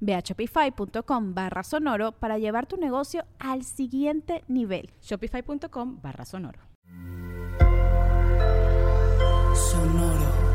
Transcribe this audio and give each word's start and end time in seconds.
Ve 0.00 0.14
a 0.14 0.20
shopify.com 0.20 1.34
barra 1.34 1.62
sonoro 1.62 2.12
para 2.12 2.38
llevar 2.38 2.66
tu 2.66 2.76
negocio 2.76 3.24
al 3.38 3.64
siguiente 3.64 4.44
nivel. 4.48 4.90
Shopify.com 5.02 6.00
barra 6.02 6.24
sonoro. 6.24 6.60
Sonoro. 9.54 10.48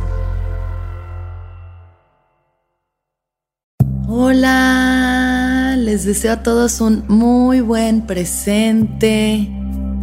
Hola, 4.07 5.75
les 5.77 6.05
deseo 6.05 6.33
a 6.33 6.43
todos 6.43 6.81
un 6.81 7.03
muy 7.07 7.61
buen 7.61 8.05
presente. 8.05 9.49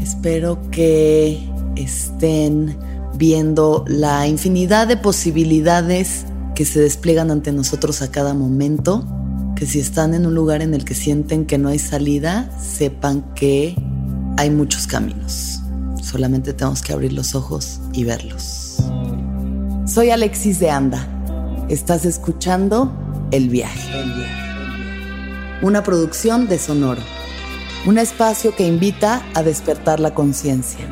Espero 0.01 0.59
que 0.71 1.39
estén 1.77 2.79
viendo 3.15 3.85
la 3.87 4.27
infinidad 4.27 4.89
de 4.89 4.97
posibilidades 4.97 6.27
que 6.61 6.67
se 6.67 6.79
despliegan 6.79 7.31
ante 7.31 7.53
nosotros 7.53 8.03
a 8.03 8.11
cada 8.11 8.35
momento, 8.35 9.07
que 9.57 9.65
si 9.65 9.81
están 9.81 10.13
en 10.13 10.27
un 10.27 10.35
lugar 10.35 10.61
en 10.61 10.75
el 10.75 10.85
que 10.85 10.95
sienten 10.95 11.47
que 11.47 11.57
no 11.57 11.71
hay 11.71 11.79
salida, 11.79 12.51
sepan 12.61 13.23
que 13.35 13.75
hay 14.37 14.51
muchos 14.51 14.87
caminos. 14.87 15.61
Solamente 16.03 16.53
tenemos 16.53 16.83
que 16.83 16.93
abrir 16.93 17.15
los 17.15 17.35
ojos 17.35 17.81
y 17.95 18.05
verlos. 18.05 18.77
Soy 19.87 20.11
Alexis 20.11 20.61
de 20.61 20.69
Anda. 20.69 21.09
Estás 21.71 22.05
escuchando 22.05 22.93
El 23.31 23.49
viaje. 23.49 24.05
Una 25.63 25.83
producción 25.83 26.47
de 26.47 26.59
Sonoro. 26.59 27.01
Un 27.87 27.97
espacio 27.97 28.55
que 28.55 28.69
invita 28.69 29.25
a 29.33 29.43
despertar 29.43 29.99
la 29.99 30.13
conciencia. 30.13 30.85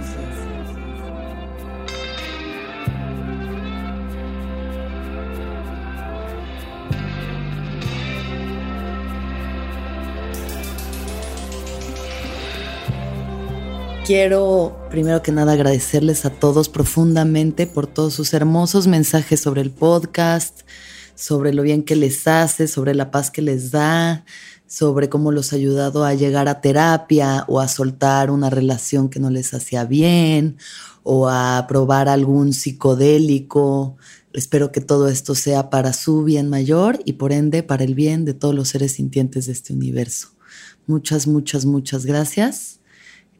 Quiero 14.09 14.75
primero 14.89 15.23
que 15.23 15.33
nada 15.33 15.53
agradecerles 15.53 16.25
a 16.25 16.31
todos 16.31 16.70
profundamente 16.70 17.67
por 17.67 17.87
todos 17.87 18.15
sus 18.15 18.33
hermosos 18.33 18.87
mensajes 18.87 19.39
sobre 19.39 19.61
el 19.61 19.70
podcast, 19.70 20.61
sobre 21.15 21.53
lo 21.53 21.62
bien 21.62 21.83
que 21.83 21.95
les 21.95 22.27
hace, 22.27 22.69
sobre 22.69 22.95
la 22.95 23.11
paz 23.11 23.31
que 23.31 23.42
les 23.42 23.70
da, 23.70 24.25
sobre 24.66 25.10
cómo 25.10 25.31
los 25.31 25.53
ha 25.53 25.56
ayudado 25.56 26.06
a 26.06 26.15
llegar 26.15 26.49
a 26.49 26.62
terapia 26.62 27.44
o 27.49 27.60
a 27.60 27.69
soltar 27.69 28.31
una 28.31 28.49
relación 28.49 29.10
que 29.10 29.21
no 29.21 29.28
les 29.28 29.53
hacía 29.53 29.84
bien 29.84 30.56
o 31.03 31.28
a 31.28 31.66
probar 31.69 32.09
algún 32.09 32.55
psicodélico. 32.55 33.99
Espero 34.32 34.72
que 34.72 34.81
todo 34.81 35.09
esto 35.09 35.34
sea 35.34 35.69
para 35.69 35.93
su 35.93 36.25
bien 36.25 36.49
mayor 36.49 36.99
y 37.05 37.12
por 37.15 37.31
ende 37.31 37.62
para 37.62 37.84
el 37.84 37.94
bien 37.94 38.25
de 38.25 38.32
todos 38.32 38.55
los 38.55 38.71
seres 38.71 38.93
sintientes 38.93 39.44
de 39.44 39.53
este 39.53 39.75
universo. 39.75 40.28
Muchas, 40.87 41.27
muchas, 41.27 41.66
muchas 41.66 42.06
gracias. 42.06 42.78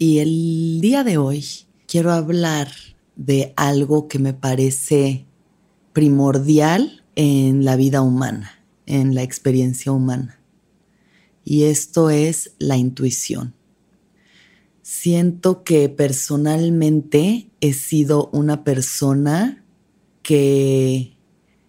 Y 0.01 0.21
el 0.21 0.81
día 0.81 1.03
de 1.03 1.19
hoy 1.19 1.45
quiero 1.89 2.13
hablar 2.13 2.71
de 3.17 3.53
algo 3.57 4.07
que 4.07 4.21
me 4.21 4.33
parece 4.33 5.27
primordial 5.93 7.03
en 7.17 7.65
la 7.65 7.75
vida 7.75 8.01
humana, 8.01 8.65
en 8.87 9.17
la 9.17 9.25
experiencia 9.25 9.91
humana. 9.91 10.39
Y 11.45 11.65
esto 11.65 12.11
es 12.11 12.53
la 12.61 12.77
intuición. 12.77 13.55
Siento 14.83 15.65
que 15.65 15.89
personalmente 15.89 17.51
he 17.61 17.73
sido 17.73 18.31
una 18.33 18.63
persona 18.63 19.65
que 20.23 21.17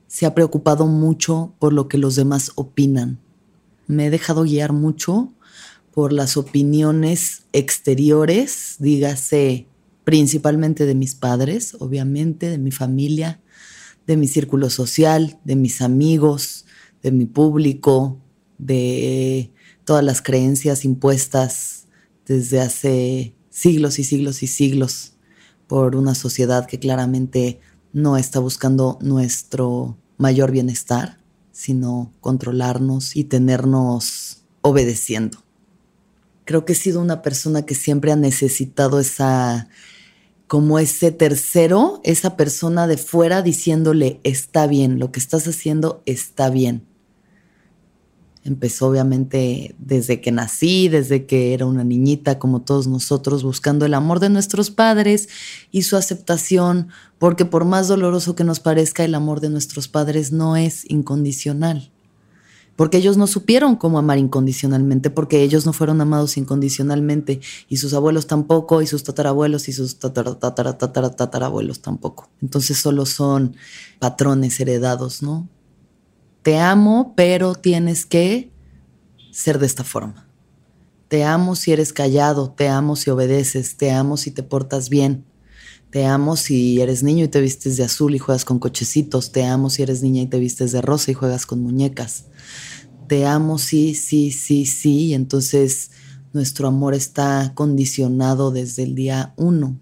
se 0.05 0.27
ha 0.27 0.35
preocupado 0.35 0.85
mucho 0.85 1.55
por 1.57 1.73
lo 1.73 1.87
que 1.87 1.97
los 1.97 2.15
demás 2.15 2.51
opinan. 2.53 3.19
Me 3.87 4.05
he 4.05 4.09
dejado 4.11 4.43
guiar 4.43 4.71
mucho 4.71 5.33
por 5.93 6.13
las 6.13 6.37
opiniones 6.37 7.43
exteriores, 7.53 8.75
dígase 8.79 9.67
principalmente 10.03 10.85
de 10.85 10.95
mis 10.95 11.15
padres, 11.15 11.75
obviamente, 11.79 12.49
de 12.49 12.57
mi 12.57 12.71
familia, 12.71 13.41
de 14.07 14.17
mi 14.17 14.27
círculo 14.27 14.69
social, 14.69 15.39
de 15.43 15.55
mis 15.55 15.81
amigos, 15.81 16.65
de 17.03 17.11
mi 17.11 17.25
público, 17.25 18.19
de 18.57 19.51
todas 19.85 20.03
las 20.03 20.21
creencias 20.21 20.85
impuestas 20.85 21.85
desde 22.25 22.59
hace 22.61 23.35
siglos 23.49 23.99
y 23.99 24.03
siglos 24.03 24.43
y 24.43 24.47
siglos 24.47 25.13
por 25.67 25.95
una 25.95 26.15
sociedad 26.15 26.65
que 26.65 26.79
claramente 26.79 27.59
no 27.93 28.17
está 28.17 28.39
buscando 28.39 28.97
nuestro 29.01 29.97
mayor 30.17 30.51
bienestar, 30.51 31.19
sino 31.51 32.11
controlarnos 32.21 33.15
y 33.15 33.25
tenernos 33.25 34.43
obedeciendo 34.61 35.48
creo 36.49 36.65
que 36.65 36.73
he 36.73 36.75
sido 36.75 36.99
una 36.99 37.21
persona 37.21 37.61
que 37.61 37.75
siempre 37.75 38.11
ha 38.11 38.15
necesitado 38.15 38.99
esa, 38.99 39.69
como 40.47 40.79
ese 40.79 41.11
tercero, 41.11 42.01
esa 42.03 42.35
persona 42.37 42.87
de 42.87 42.97
fuera 42.97 43.43
diciéndole, 43.43 44.19
está 44.23 44.65
bien, 44.65 44.97
lo 44.97 45.11
que 45.11 45.19
estás 45.19 45.47
haciendo 45.47 46.01
está 46.07 46.49
bien. 46.49 46.87
Empezó 48.43 48.87
obviamente 48.87 49.75
desde 49.77 50.21
que 50.21 50.31
nací, 50.31 50.89
desde 50.89 51.27
que 51.27 51.53
era 51.53 51.67
una 51.67 51.83
niñita 51.83 52.39
como 52.39 52.63
todos 52.63 52.87
nosotros, 52.87 53.43
buscando 53.43 53.85
el 53.85 53.93
amor 53.93 54.19
de 54.19 54.31
nuestros 54.31 54.71
padres 54.71 55.29
y 55.69 55.83
su 55.83 55.97
aceptación, 55.97 56.87
porque 57.19 57.45
por 57.45 57.63
más 57.63 57.87
doloroso 57.87 58.35
que 58.35 58.43
nos 58.43 58.59
parezca, 58.59 59.05
el 59.05 59.13
amor 59.13 59.39
de 59.39 59.51
nuestros 59.51 59.87
padres 59.87 60.31
no 60.31 60.57
es 60.57 60.83
incondicional 60.89 61.91
porque 62.79 62.95
ellos 62.95 63.17
no 63.17 63.27
supieron 63.27 63.75
cómo 63.75 63.99
amar 63.99 64.19
incondicionalmente, 64.19 65.09
porque 65.09 65.43
ellos 65.43 65.65
no 65.65 65.73
fueron 65.73 65.99
amados 65.99 66.37
incondicionalmente, 66.37 67.41
y 67.67 67.75
sus 67.75 67.93
abuelos 67.93 68.25
tampoco, 68.25 68.81
y 68.81 68.87
sus 68.87 69.03
tatarabuelos, 69.03 69.67
y 69.67 69.73
sus 69.73 69.99
tatarabuelos 69.99 71.81
tampoco. 71.81 72.29
Entonces 72.41 72.77
solo 72.77 73.05
son 73.05 73.57
patrones 73.99 74.57
heredados, 74.61 75.21
¿no? 75.21 75.49
Te 76.41 76.57
amo, 76.57 77.15
pero 77.17 77.53
tienes 77.53 78.05
que 78.05 78.49
ser 79.29 79.59
de 79.59 79.65
esta 79.65 79.83
forma. 79.83 80.29
Te 81.09 81.25
amo 81.25 81.57
si 81.57 81.73
eres 81.73 81.91
callado, 81.91 82.49
te 82.51 82.69
amo 82.69 82.95
si 82.95 83.09
obedeces, 83.09 83.75
te 83.75 83.91
amo 83.91 84.15
si 84.15 84.31
te 84.31 84.41
portas 84.41 84.87
bien. 84.87 85.25
Te 85.89 86.05
amo 86.05 86.35
si 86.35 86.81
eres 86.81 87.03
niño 87.03 87.25
y 87.25 87.29
te 87.29 87.41
vistes 87.41 87.77
de 87.77 87.83
azul 87.83 88.13
y 88.15 88.19
juegas 88.19 88.45
con 88.45 88.59
cochecitos. 88.59 89.31
Te 89.31 89.45
amo 89.45 89.69
si 89.69 89.81
eres 89.83 90.03
niña 90.03 90.21
y 90.21 90.27
te 90.27 90.39
vistes 90.39 90.71
de 90.71 90.81
rosa 90.81 91.11
y 91.11 91.15
juegas 91.15 91.45
con 91.45 91.61
muñecas 91.61 92.25
te 93.09 93.25
amo, 93.25 93.57
sí, 93.57 93.95
sí, 93.95 94.29
sí, 94.31 94.67
sí, 94.67 95.07
y 95.07 95.13
entonces 95.15 95.89
nuestro 96.31 96.67
amor 96.67 96.93
está 96.93 97.53
condicionado 97.55 98.51
desde 98.51 98.83
el 98.83 98.93
día 98.93 99.33
uno 99.35 99.79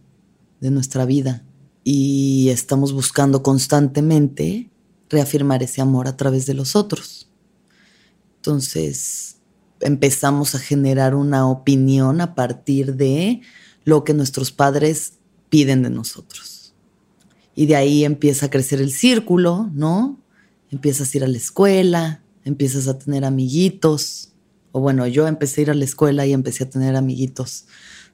de 0.62 0.72
nuestra 0.72 1.04
vida 1.04 1.44
y 1.84 2.48
estamos 2.50 2.94
buscando 2.94 3.44
constantemente 3.44 4.72
reafirmar 5.10 5.62
ese 5.62 5.82
amor 5.82 6.08
a 6.08 6.16
través 6.16 6.46
de 6.46 6.54
los 6.54 6.78
otros. 6.78 7.30
Entonces 8.38 9.40
empezamos 9.82 10.56
a 10.56 10.60
generar 10.60 11.14
una 11.14 11.50
opinión 11.50 12.22
a 12.22 12.34
partir 12.34 12.96
de 12.96 13.42
lo 13.84 14.06
que 14.06 14.14
nuestros 14.14 14.54
padres 14.54 15.17
piden 15.50 15.84
de 15.84 15.90
nosotros. 15.90 16.74
Y 17.56 17.66
de 17.66 17.76
ahí 17.76 18.06
empieza 18.06 18.48
a 18.48 18.50
crecer 18.50 18.82
el 18.82 18.92
círculo, 18.92 19.70
¿no? 19.74 20.20
Empiezas 20.70 21.14
a 21.14 21.18
ir 21.18 21.24
a 21.24 21.28
la 21.28 21.38
escuela, 21.38 22.22
empiezas 22.46 22.88
a 22.88 22.98
tener 22.98 23.26
amiguitos. 23.26 24.34
O 24.72 24.80
bueno, 24.80 25.08
yo 25.08 25.28
empecé 25.28 25.62
a 25.62 25.64
ir 25.64 25.72
a 25.72 25.74
la 25.74 25.86
escuela 25.86 26.26
y 26.26 26.34
empecé 26.34 26.66
a 26.66 26.70
tener 26.70 26.96
amiguitos 26.96 27.66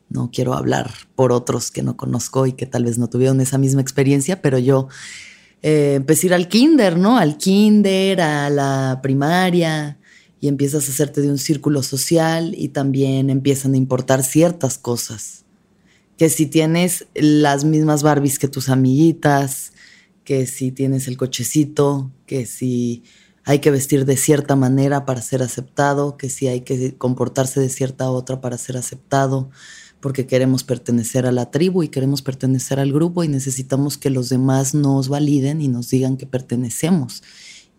No 0.09 0.29
quiero 0.31 0.53
hablar 0.53 0.91
por 1.15 1.31
otros 1.31 1.71
que 1.71 1.83
no 1.83 1.97
conozco 1.97 2.45
y 2.45 2.53
que 2.53 2.65
tal 2.65 2.85
vez 2.85 2.97
no 2.97 3.09
tuvieron 3.09 3.41
esa 3.41 3.57
misma 3.57 3.81
experiencia, 3.81 4.41
pero 4.41 4.59
yo 4.59 4.87
eh, 5.61 5.95
empecé 5.95 6.27
a 6.27 6.29
ir 6.29 6.33
al 6.35 6.47
kinder, 6.47 6.97
¿no? 6.97 7.17
Al 7.17 7.37
kinder, 7.37 8.21
a 8.21 8.49
la 8.49 8.99
primaria, 9.01 9.97
y 10.43 10.49
empiezas 10.49 10.89
a 10.89 10.91
hacerte 10.91 11.21
de 11.21 11.29
un 11.29 11.37
círculo 11.37 11.81
social 11.83 12.53
y 12.57 12.67
también 12.67 13.29
empiezan 13.29 13.75
a 13.75 13.77
importar 13.77 14.23
ciertas 14.23 14.77
cosas. 14.77 15.42
Que 16.17 16.29
si 16.29 16.45
tienes 16.45 17.07
las 17.15 17.65
mismas 17.65 18.03
Barbies 18.03 18.39
que 18.39 18.47
tus 18.47 18.69
amiguitas, 18.69 19.73
que 20.23 20.45
si 20.47 20.71
tienes 20.71 21.07
el 21.07 21.17
cochecito, 21.17 22.11
que 22.25 22.45
si 22.45 23.03
hay 23.45 23.59
que 23.59 23.71
vestir 23.71 24.05
de 24.05 24.15
cierta 24.15 24.55
manera 24.55 25.05
para 25.05 25.21
ser 25.21 25.43
aceptado, 25.43 26.17
que 26.17 26.29
si 26.29 26.47
hay 26.47 26.61
que 26.61 26.95
comportarse 26.97 27.59
de 27.59 27.69
cierta 27.69 28.09
otra 28.09 28.39
para 28.39 28.57
ser 28.57 28.77
aceptado, 28.77 29.49
porque 29.99 30.27
queremos 30.27 30.63
pertenecer 30.63 31.25
a 31.25 31.31
la 31.31 31.49
tribu 31.51 31.83
y 31.83 31.89
queremos 31.89 32.21
pertenecer 32.21 32.79
al 32.79 32.91
grupo 32.91 33.23
y 33.23 33.27
necesitamos 33.27 33.97
que 33.97 34.09
los 34.09 34.29
demás 34.29 34.73
nos 34.73 35.07
validen 35.07 35.61
y 35.61 35.67
nos 35.67 35.89
digan 35.89 36.17
que 36.17 36.25
pertenecemos 36.25 37.23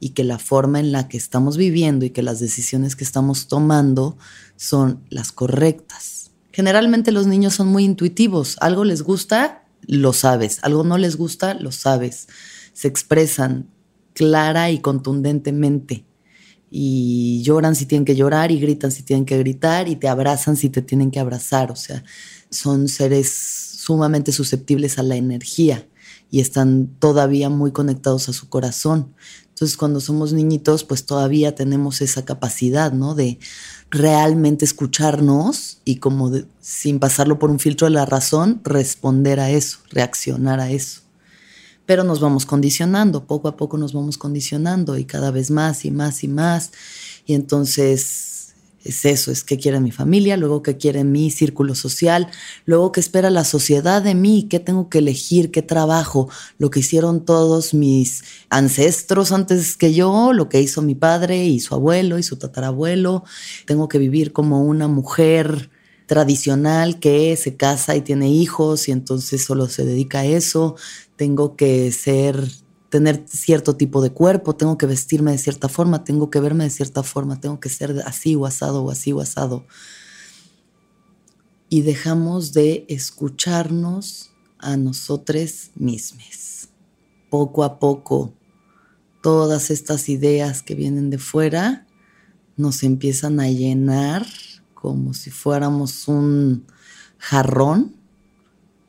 y 0.00 0.10
que 0.10 0.24
la 0.24 0.38
forma 0.38 0.80
en 0.80 0.92
la 0.92 1.08
que 1.08 1.16
estamos 1.16 1.56
viviendo 1.56 2.04
y 2.04 2.10
que 2.10 2.22
las 2.22 2.40
decisiones 2.40 2.96
que 2.96 3.04
estamos 3.04 3.46
tomando 3.46 4.16
son 4.56 5.02
las 5.08 5.32
correctas. 5.32 6.13
Generalmente 6.54 7.10
los 7.10 7.26
niños 7.26 7.54
son 7.54 7.66
muy 7.66 7.82
intuitivos, 7.82 8.56
algo 8.60 8.84
les 8.84 9.02
gusta, 9.02 9.64
lo 9.88 10.12
sabes, 10.12 10.60
algo 10.62 10.84
no 10.84 10.98
les 10.98 11.16
gusta, 11.16 11.54
lo 11.54 11.72
sabes. 11.72 12.28
Se 12.72 12.86
expresan 12.86 13.70
clara 14.12 14.70
y 14.70 14.78
contundentemente 14.78 16.04
y 16.70 17.42
lloran 17.42 17.74
si 17.74 17.86
tienen 17.86 18.04
que 18.04 18.14
llorar 18.14 18.52
y 18.52 18.60
gritan 18.60 18.92
si 18.92 19.02
tienen 19.02 19.24
que 19.24 19.36
gritar 19.36 19.88
y 19.88 19.96
te 19.96 20.06
abrazan 20.06 20.56
si 20.56 20.70
te 20.70 20.80
tienen 20.80 21.10
que 21.10 21.18
abrazar, 21.18 21.72
o 21.72 21.76
sea, 21.76 22.04
son 22.50 22.86
seres 22.86 23.32
sumamente 23.32 24.30
susceptibles 24.30 24.96
a 25.00 25.02
la 25.02 25.16
energía 25.16 25.88
y 26.30 26.38
están 26.40 26.86
todavía 27.00 27.48
muy 27.50 27.72
conectados 27.72 28.28
a 28.28 28.32
su 28.32 28.48
corazón. 28.48 29.12
Entonces, 29.48 29.76
cuando 29.76 30.00
somos 30.00 30.32
niñitos, 30.32 30.82
pues 30.82 31.04
todavía 31.06 31.54
tenemos 31.54 32.00
esa 32.00 32.24
capacidad, 32.24 32.92
¿no? 32.92 33.14
De 33.14 33.38
realmente 33.94 34.64
escucharnos 34.64 35.78
y 35.84 35.96
como 35.96 36.32
sin 36.60 36.98
pasarlo 36.98 37.38
por 37.38 37.50
un 37.50 37.60
filtro 37.60 37.86
de 37.86 37.92
la 37.92 38.04
razón, 38.04 38.60
responder 38.64 39.38
a 39.38 39.50
eso, 39.50 39.78
reaccionar 39.90 40.58
a 40.58 40.70
eso. 40.70 41.02
Pero 41.86 42.02
nos 42.02 42.20
vamos 42.20 42.44
condicionando, 42.44 43.24
poco 43.24 43.46
a 43.46 43.56
poco 43.56 43.78
nos 43.78 43.92
vamos 43.92 44.18
condicionando 44.18 44.98
y 44.98 45.04
cada 45.04 45.30
vez 45.30 45.50
más 45.50 45.84
y 45.84 45.92
más 45.92 46.24
y 46.24 46.28
más. 46.28 46.72
Y 47.24 47.34
entonces 47.34 48.33
es 48.84 49.04
eso, 49.04 49.32
es 49.32 49.42
qué 49.42 49.58
quiere 49.58 49.80
mi 49.80 49.90
familia, 49.90 50.36
luego 50.36 50.62
qué 50.62 50.76
quiere 50.76 51.04
mi 51.04 51.30
círculo 51.30 51.74
social, 51.74 52.28
luego 52.66 52.92
qué 52.92 53.00
espera 53.00 53.30
la 53.30 53.44
sociedad 53.44 54.02
de 54.02 54.14
mí, 54.14 54.46
qué 54.48 54.60
tengo 54.60 54.88
que 54.88 54.98
elegir, 54.98 55.50
qué 55.50 55.62
trabajo, 55.62 56.28
lo 56.58 56.70
que 56.70 56.80
hicieron 56.80 57.24
todos 57.24 57.74
mis 57.74 58.24
ancestros 58.50 59.32
antes 59.32 59.76
que 59.76 59.94
yo, 59.94 60.32
lo 60.32 60.48
que 60.48 60.60
hizo 60.60 60.82
mi 60.82 60.94
padre 60.94 61.46
y 61.46 61.60
su 61.60 61.74
abuelo 61.74 62.18
y 62.18 62.22
su 62.22 62.36
tatarabuelo, 62.36 63.24
tengo 63.66 63.88
que 63.88 63.98
vivir 63.98 64.32
como 64.32 64.62
una 64.62 64.86
mujer 64.86 65.70
tradicional 66.06 67.00
que 67.00 67.36
se 67.36 67.56
casa 67.56 67.96
y 67.96 68.02
tiene 68.02 68.28
hijos 68.28 68.88
y 68.88 68.92
entonces 68.92 69.42
solo 69.42 69.68
se 69.68 69.84
dedica 69.84 70.20
a 70.20 70.26
eso, 70.26 70.76
tengo 71.16 71.56
que 71.56 71.90
ser 71.92 72.46
tener 72.94 73.24
cierto 73.26 73.74
tipo 73.74 74.00
de 74.02 74.10
cuerpo, 74.10 74.54
tengo 74.54 74.78
que 74.78 74.86
vestirme 74.86 75.32
de 75.32 75.38
cierta 75.38 75.68
forma, 75.68 76.04
tengo 76.04 76.30
que 76.30 76.38
verme 76.38 76.62
de 76.62 76.70
cierta 76.70 77.02
forma, 77.02 77.40
tengo 77.40 77.58
que 77.58 77.68
ser 77.68 78.00
así 78.06 78.36
o 78.36 78.46
asado 78.46 78.84
o 78.84 78.90
así 78.92 79.12
o 79.12 79.20
asado. 79.20 79.66
Y 81.68 81.82
dejamos 81.82 82.52
de 82.52 82.86
escucharnos 82.88 84.30
a 84.60 84.76
nosotros 84.76 85.72
mismos. 85.74 86.68
Poco 87.30 87.64
a 87.64 87.80
poco, 87.80 88.32
todas 89.24 89.72
estas 89.72 90.08
ideas 90.08 90.62
que 90.62 90.76
vienen 90.76 91.10
de 91.10 91.18
fuera 91.18 91.88
nos 92.56 92.84
empiezan 92.84 93.40
a 93.40 93.48
llenar 93.48 94.24
como 94.72 95.14
si 95.14 95.32
fuéramos 95.32 96.06
un 96.06 96.64
jarrón 97.18 97.96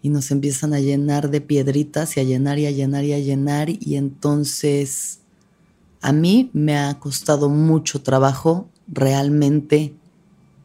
y 0.05 0.09
nos 0.09 0.29
empiezan 0.29 0.75
a 0.75 0.79
llenar 0.79 1.31
de 1.31 1.41
piedritas 1.41 2.15
y 2.15 2.19
a 2.19 2.23
llenar 2.23 2.59
y 2.59 2.67
a 2.67 2.71
llenar 2.71 3.03
y 3.05 3.13
a 3.13 3.17
llenar 3.17 3.69
y 3.71 3.95
entonces 3.95 5.21
a 5.99 6.13
mí 6.13 6.51
me 6.53 6.77
ha 6.77 6.99
costado 6.99 7.49
mucho 7.49 8.03
trabajo 8.03 8.69
realmente 8.87 9.95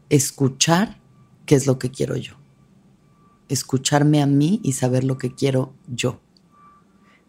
escuchar 0.09 0.99
qué 1.47 1.55
es 1.55 1.65
lo 1.65 1.79
que 1.79 1.89
quiero 1.89 2.15
yo. 2.17 2.33
Escucharme 3.49 4.21
a 4.21 4.27
mí 4.27 4.59
y 4.63 4.73
saber 4.73 5.03
lo 5.03 5.17
que 5.17 5.33
quiero 5.33 5.73
yo. 5.91 6.19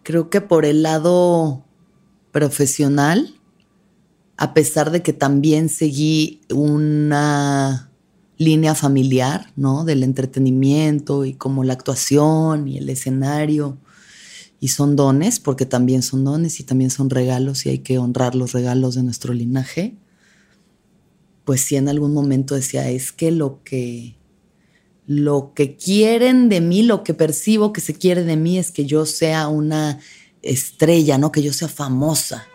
Creo 0.02 0.28
que 0.28 0.42
por 0.42 0.66
el 0.66 0.82
lado 0.82 1.64
profesional, 2.30 3.40
a 4.36 4.52
pesar 4.52 4.90
de 4.90 5.00
que 5.00 5.14
también 5.14 5.70
seguí 5.70 6.42
una 6.50 7.90
línea 8.44 8.74
familiar, 8.74 9.52
¿no? 9.56 9.84
Del 9.84 10.02
entretenimiento 10.02 11.24
y 11.24 11.34
como 11.34 11.64
la 11.64 11.72
actuación 11.72 12.68
y 12.68 12.78
el 12.78 12.88
escenario. 12.88 13.78
Y 14.60 14.68
son 14.68 14.94
dones, 14.94 15.40
porque 15.40 15.66
también 15.66 16.02
son 16.02 16.24
dones 16.24 16.60
y 16.60 16.64
también 16.64 16.90
son 16.90 17.10
regalos 17.10 17.66
y 17.66 17.70
hay 17.70 17.78
que 17.78 17.98
honrar 17.98 18.34
los 18.34 18.52
regalos 18.52 18.94
de 18.94 19.02
nuestro 19.02 19.32
linaje. 19.32 19.96
Pues 21.44 21.62
sí, 21.62 21.76
en 21.76 21.88
algún 21.88 22.14
momento 22.14 22.54
decía, 22.54 22.88
es 22.88 23.10
que 23.10 23.30
lo 23.32 23.62
que 23.64 24.16
lo 25.06 25.52
que 25.54 25.76
quieren 25.76 26.48
de 26.48 26.60
mí, 26.60 26.82
lo 26.82 27.02
que 27.02 27.12
percibo 27.12 27.72
que 27.72 27.80
se 27.80 27.94
quiere 27.94 28.22
de 28.22 28.36
mí 28.36 28.58
es 28.58 28.70
que 28.70 28.86
yo 28.86 29.04
sea 29.04 29.48
una 29.48 29.98
estrella, 30.42 31.18
¿no? 31.18 31.32
Que 31.32 31.42
yo 31.42 31.52
sea 31.52 31.68
famosa. 31.68 32.46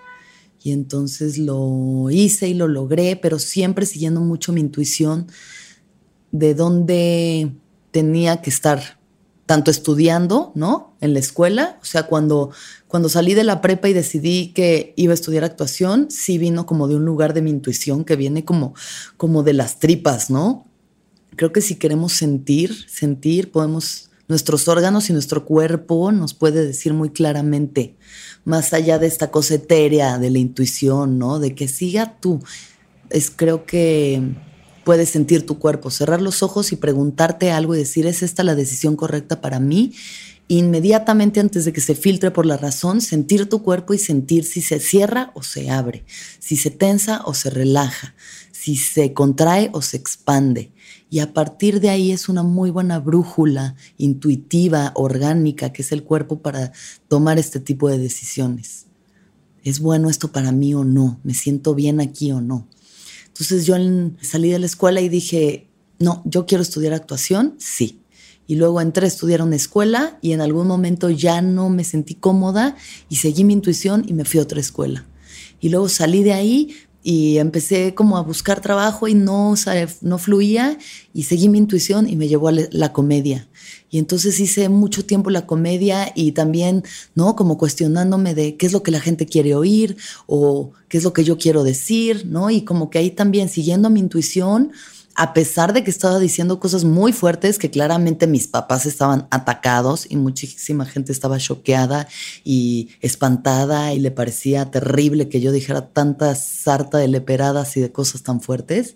Y 0.63 0.71
entonces 0.71 1.37
lo 1.37 2.09
hice 2.09 2.49
y 2.49 2.53
lo 2.53 2.67
logré, 2.67 3.15
pero 3.15 3.39
siempre 3.39 3.85
siguiendo 3.85 4.21
mucho 4.21 4.53
mi 4.53 4.61
intuición 4.61 5.27
de 6.31 6.53
dónde 6.53 7.51
tenía 7.91 8.41
que 8.41 8.49
estar 8.49 8.97
tanto 9.47 9.71
estudiando, 9.71 10.51
¿no? 10.55 10.93
En 10.99 11.13
la 11.13 11.19
escuela, 11.19 11.79
o 11.81 11.85
sea, 11.85 12.03
cuando, 12.03 12.51
cuando 12.87 13.07
salí 13.07 13.33
de 13.33 13.45
la 13.45 13.61
prepa 13.61 13.87
y 13.87 13.93
decidí 13.93 14.49
que 14.49 14.93
iba 14.97 15.13
a 15.13 15.15
estudiar 15.15 15.45
actuación, 15.45 16.11
sí 16.11 16.37
vino 16.37 16.65
como 16.65 16.89
de 16.89 16.95
un 16.95 17.05
lugar 17.05 17.33
de 17.33 17.41
mi 17.41 17.49
intuición 17.49 18.03
que 18.03 18.17
viene 18.17 18.43
como, 18.43 18.75
como 19.15 19.43
de 19.43 19.53
las 19.53 19.79
tripas, 19.79 20.29
¿no? 20.29 20.67
Creo 21.37 21.53
que 21.53 21.61
si 21.61 21.75
queremos 21.75 22.11
sentir, 22.11 22.75
sentir, 22.89 23.51
podemos, 23.51 24.09
nuestros 24.27 24.67
órganos 24.67 25.09
y 25.09 25.13
nuestro 25.13 25.45
cuerpo 25.45 26.11
nos 26.11 26.33
puede 26.33 26.65
decir 26.65 26.93
muy 26.93 27.11
claramente, 27.11 27.95
más 28.43 28.73
allá 28.73 28.99
de 28.99 29.07
esta 29.07 29.31
cosa 29.31 29.55
etérea 29.55 30.17
de 30.17 30.29
la 30.29 30.39
intuición, 30.39 31.17
¿no? 31.17 31.39
De 31.39 31.55
que 31.55 31.69
siga 31.69 32.17
tú. 32.19 32.43
Es 33.09 33.31
creo 33.31 33.65
que 33.65 34.21
puedes 34.87 35.09
sentir 35.09 35.45
tu 35.45 35.59
cuerpo, 35.59 35.91
cerrar 35.91 36.21
los 36.21 36.41
ojos 36.43 36.71
y 36.71 36.77
preguntarte 36.77 37.51
algo 37.51 37.75
y 37.75 37.79
decir, 37.79 38.07
¿es 38.07 38.23
esta 38.23 38.41
la 38.45 38.55
decisión 38.55 38.95
correcta 38.95 39.41
para 39.41 39.59
mí? 39.59 39.91
Inmediatamente 40.47 41.41
antes 41.41 41.65
de 41.65 41.73
que 41.73 41.81
se 41.81 41.93
filtre 41.93 42.31
por 42.31 42.45
la 42.45 42.55
razón, 42.55 43.01
sentir 43.01 43.49
tu 43.49 43.63
cuerpo 43.63 43.93
y 43.93 43.97
sentir 43.97 44.45
si 44.45 44.61
se 44.61 44.79
cierra 44.79 45.33
o 45.35 45.43
se 45.43 45.69
abre, 45.69 46.05
si 46.39 46.55
se 46.55 46.71
tensa 46.71 47.21
o 47.25 47.33
se 47.33 47.49
relaja, 47.49 48.15
si 48.53 48.77
se 48.77 49.11
contrae 49.11 49.69
o 49.73 49.81
se 49.81 49.97
expande. 49.97 50.71
Y 51.09 51.19
a 51.19 51.33
partir 51.33 51.81
de 51.81 51.89
ahí 51.89 52.13
es 52.13 52.29
una 52.29 52.43
muy 52.43 52.69
buena 52.69 52.97
brújula 52.99 53.75
intuitiva, 53.97 54.93
orgánica, 54.95 55.73
que 55.73 55.81
es 55.81 55.91
el 55.91 56.03
cuerpo 56.03 56.41
para 56.41 56.71
tomar 57.09 57.39
este 57.39 57.59
tipo 57.59 57.89
de 57.89 57.97
decisiones. 57.97 58.85
¿Es 59.65 59.81
bueno 59.81 60.09
esto 60.09 60.31
para 60.31 60.53
mí 60.53 60.73
o 60.73 60.85
no? 60.85 61.19
¿Me 61.25 61.33
siento 61.33 61.75
bien 61.75 61.99
aquí 61.99 62.31
o 62.31 62.39
no? 62.39 62.69
Entonces 63.39 63.67
yo 63.67 63.75
salí 64.21 64.49
de 64.49 64.57
la 64.57 64.65
escuela 64.65 64.99
y 64.99 65.09
dije, 65.09 65.67
no, 65.99 66.23
yo 66.25 66.47
quiero 66.47 66.63
estudiar 66.63 66.93
actuación, 66.93 67.53
sí. 67.59 68.01
Y 68.47 68.55
luego 68.55 68.81
entré 68.81 69.05
a 69.05 69.07
estudiar 69.07 69.43
una 69.43 69.55
escuela 69.55 70.17
y 70.23 70.31
en 70.31 70.41
algún 70.41 70.67
momento 70.67 71.11
ya 71.11 71.43
no 71.43 71.69
me 71.69 71.83
sentí 71.83 72.15
cómoda 72.15 72.75
y 73.09 73.17
seguí 73.17 73.43
mi 73.43 73.53
intuición 73.53 74.05
y 74.07 74.13
me 74.13 74.25
fui 74.25 74.39
a 74.39 74.43
otra 74.43 74.59
escuela. 74.59 75.05
Y 75.59 75.69
luego 75.69 75.87
salí 75.87 76.23
de 76.23 76.33
ahí 76.33 76.75
y 77.03 77.37
empecé 77.37 77.95
como 77.95 78.17
a 78.17 78.21
buscar 78.21 78.59
trabajo 78.59 79.07
y 79.07 79.13
no, 79.13 79.55
no 80.01 80.17
fluía 80.17 80.77
y 81.13 81.23
seguí 81.23 81.47
mi 81.47 81.57
intuición 81.57 82.09
y 82.09 82.15
me 82.15 82.27
llevó 82.27 82.49
a 82.49 82.53
la 82.71 82.93
comedia. 82.93 83.47
Y 83.89 83.99
entonces 83.99 84.39
hice 84.39 84.67
mucho 84.67 85.05
tiempo 85.05 85.29
la 85.29 85.45
comedia 85.45 86.11
y 86.15 86.33
también, 86.33 86.83
¿no? 87.15 87.35
Como 87.35 87.57
cuestionándome 87.57 88.35
de 88.35 88.57
qué 88.57 88.65
es 88.65 88.73
lo 88.73 88.83
que 88.83 88.91
la 88.91 88.99
gente 88.99 89.25
quiere 89.25 89.55
oír 89.55 89.95
o 90.25 90.71
qué 90.89 90.97
es 90.97 91.03
lo 91.03 91.13
que 91.13 91.23
yo 91.23 91.37
quiero 91.37 91.63
decir, 91.63 92.25
¿no? 92.25 92.49
Y 92.49 92.63
como 92.63 92.89
que 92.89 92.99
ahí 92.99 93.11
también 93.11 93.47
siguiendo 93.47 93.89
mi 93.89 94.01
intuición, 94.01 94.73
a 95.17 95.33
pesar 95.33 95.73
de 95.73 95.83
que 95.83 95.89
estaba 95.89 96.19
diciendo 96.19 96.59
cosas 96.59 96.83
muy 96.83 97.11
fuertes 97.11 97.57
que 97.57 97.71
claramente 97.71 98.27
mis 98.27 98.47
papás 98.47 98.85
estaban 98.85 99.27
atacados 99.31 100.05
y 100.07 100.15
muchísima 100.15 100.85
gente 100.85 101.11
estaba 101.11 101.39
choqueada 101.39 102.07
y 102.43 102.89
espantada 103.01 103.95
y 103.95 103.99
le 103.99 104.11
parecía 104.11 104.69
terrible 104.69 105.27
que 105.27 105.41
yo 105.41 105.51
dijera 105.51 105.89
tanta 105.89 106.35
sarta 106.35 106.99
de 106.99 107.07
leperadas 107.07 107.75
y 107.77 107.81
de 107.81 107.91
cosas 107.91 108.21
tan 108.21 108.41
fuertes, 108.41 108.95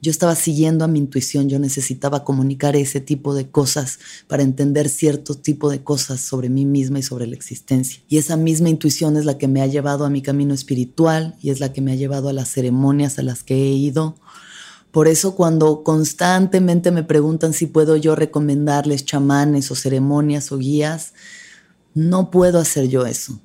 Yo 0.00 0.12
estaba 0.12 0.36
siguiendo 0.36 0.84
a 0.84 0.88
mi 0.88 1.00
intuición, 1.00 1.48
yo 1.48 1.58
necesitaba 1.58 2.22
comunicar 2.22 2.76
ese 2.76 3.00
tipo 3.00 3.34
de 3.34 3.50
cosas 3.50 3.98
para 4.28 4.44
entender 4.44 4.88
cierto 4.88 5.34
tipo 5.34 5.70
de 5.70 5.82
cosas 5.82 6.20
sobre 6.20 6.48
mí 6.48 6.64
misma 6.64 7.00
y 7.00 7.02
sobre 7.02 7.26
la 7.26 7.34
existencia. 7.34 8.00
Y 8.08 8.18
esa 8.18 8.36
misma 8.36 8.68
intuición 8.68 9.16
es 9.16 9.24
la 9.24 9.38
que 9.38 9.48
me 9.48 9.60
ha 9.60 9.66
llevado 9.66 10.04
a 10.04 10.10
mi 10.10 10.22
camino 10.22 10.54
espiritual 10.54 11.34
y 11.42 11.50
es 11.50 11.58
la 11.58 11.72
que 11.72 11.80
me 11.80 11.90
ha 11.90 11.96
llevado 11.96 12.28
a 12.28 12.32
las 12.32 12.48
ceremonias 12.48 13.18
a 13.18 13.22
las 13.22 13.42
que 13.42 13.56
he 13.56 13.72
ido. 13.72 14.14
Por 14.90 15.06
eso 15.06 15.34
cuando 15.34 15.82
constantemente 15.82 16.90
me 16.90 17.02
preguntan 17.02 17.52
si 17.52 17.66
puedo 17.66 17.96
yo 17.96 18.14
recomendarles 18.14 19.04
chamanes 19.04 19.70
o 19.70 19.74
ceremonias 19.74 20.50
o 20.50 20.58
guías, 20.58 21.12
no 21.94 22.30
puedo 22.30 22.58
hacer 22.58 22.88
yo 22.88 23.06
eso. 23.06 23.38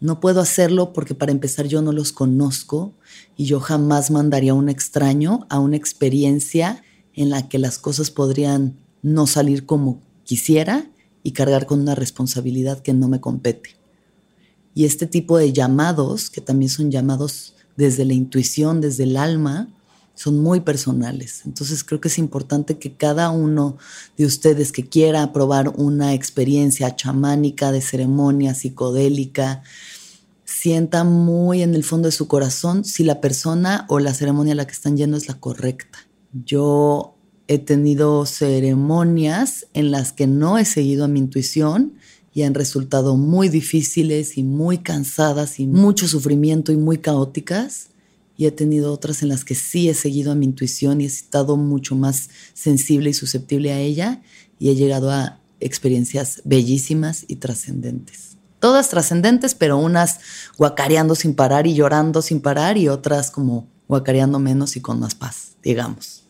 No 0.00 0.20
puedo 0.20 0.40
hacerlo 0.40 0.92
porque 0.92 1.14
para 1.14 1.32
empezar 1.32 1.66
yo 1.66 1.82
no 1.82 1.92
los 1.92 2.12
conozco 2.12 2.92
y 3.36 3.46
yo 3.46 3.60
jamás 3.60 4.10
mandaría 4.10 4.52
a 4.52 4.54
un 4.54 4.68
extraño 4.68 5.46
a 5.48 5.58
una 5.58 5.76
experiencia 5.76 6.82
en 7.14 7.30
la 7.30 7.48
que 7.48 7.58
las 7.58 7.78
cosas 7.78 8.10
podrían 8.10 8.76
no 9.02 9.26
salir 9.26 9.64
como 9.64 10.00
quisiera 10.24 10.90
y 11.22 11.32
cargar 11.32 11.66
con 11.66 11.80
una 11.80 11.94
responsabilidad 11.94 12.80
que 12.80 12.92
no 12.92 13.08
me 13.08 13.20
compete. 13.20 13.70
Y 14.74 14.84
este 14.84 15.06
tipo 15.06 15.38
de 15.38 15.52
llamados, 15.52 16.28
que 16.28 16.42
también 16.42 16.70
son 16.70 16.90
llamados 16.90 17.54
desde 17.76 18.04
la 18.04 18.12
intuición, 18.12 18.80
desde 18.80 19.04
el 19.04 19.16
alma, 19.16 19.68
son 20.16 20.42
muy 20.42 20.60
personales. 20.60 21.42
Entonces 21.44 21.84
creo 21.84 22.00
que 22.00 22.08
es 22.08 22.18
importante 22.18 22.78
que 22.78 22.94
cada 22.94 23.30
uno 23.30 23.76
de 24.16 24.24
ustedes 24.24 24.72
que 24.72 24.88
quiera 24.88 25.32
probar 25.32 25.68
una 25.76 26.14
experiencia 26.14 26.96
chamánica 26.96 27.70
de 27.70 27.82
ceremonia 27.82 28.54
psicodélica, 28.54 29.62
sienta 30.44 31.04
muy 31.04 31.62
en 31.62 31.74
el 31.74 31.84
fondo 31.84 32.08
de 32.08 32.12
su 32.12 32.28
corazón 32.28 32.84
si 32.84 33.04
la 33.04 33.20
persona 33.20 33.84
o 33.88 33.98
la 33.98 34.14
ceremonia 34.14 34.54
a 34.54 34.56
la 34.56 34.66
que 34.66 34.72
están 34.72 34.96
yendo 34.96 35.16
es 35.16 35.28
la 35.28 35.34
correcta. 35.34 35.98
Yo 36.32 37.14
he 37.46 37.58
tenido 37.58 38.24
ceremonias 38.26 39.66
en 39.74 39.90
las 39.90 40.12
que 40.12 40.26
no 40.26 40.56
he 40.56 40.64
seguido 40.64 41.04
a 41.04 41.08
mi 41.08 41.18
intuición 41.18 41.94
y 42.32 42.42
han 42.42 42.54
resultado 42.54 43.16
muy 43.16 43.48
difíciles 43.48 44.38
y 44.38 44.44
muy 44.44 44.78
cansadas 44.78 45.60
y 45.60 45.66
mucho 45.66 46.08
sufrimiento 46.08 46.72
y 46.72 46.76
muy 46.76 46.98
caóticas 46.98 47.90
y 48.36 48.46
he 48.46 48.50
tenido 48.50 48.92
otras 48.92 49.22
en 49.22 49.28
las 49.28 49.44
que 49.44 49.54
sí 49.54 49.88
he 49.88 49.94
seguido 49.94 50.32
a 50.32 50.34
mi 50.34 50.46
intuición 50.46 51.00
y 51.00 51.04
he 51.04 51.06
estado 51.06 51.56
mucho 51.56 51.94
más 51.94 52.28
sensible 52.54 53.10
y 53.10 53.14
susceptible 53.14 53.72
a 53.72 53.80
ella 53.80 54.22
y 54.58 54.70
he 54.70 54.74
llegado 54.74 55.10
a 55.10 55.40
experiencias 55.60 56.42
bellísimas 56.44 57.24
y 57.28 57.36
trascendentes. 57.36 58.36
Todas 58.60 58.88
trascendentes, 58.88 59.54
pero 59.54 59.78
unas 59.78 60.20
guacareando 60.56 61.14
sin 61.14 61.34
parar 61.34 61.66
y 61.66 61.74
llorando 61.74 62.22
sin 62.22 62.40
parar 62.40 62.78
y 62.78 62.88
otras 62.88 63.30
como 63.30 63.68
guacareando 63.88 64.38
menos 64.38 64.76
y 64.76 64.80
con 64.80 64.98
más 64.98 65.14
paz, 65.14 65.52
digamos. 65.62 66.24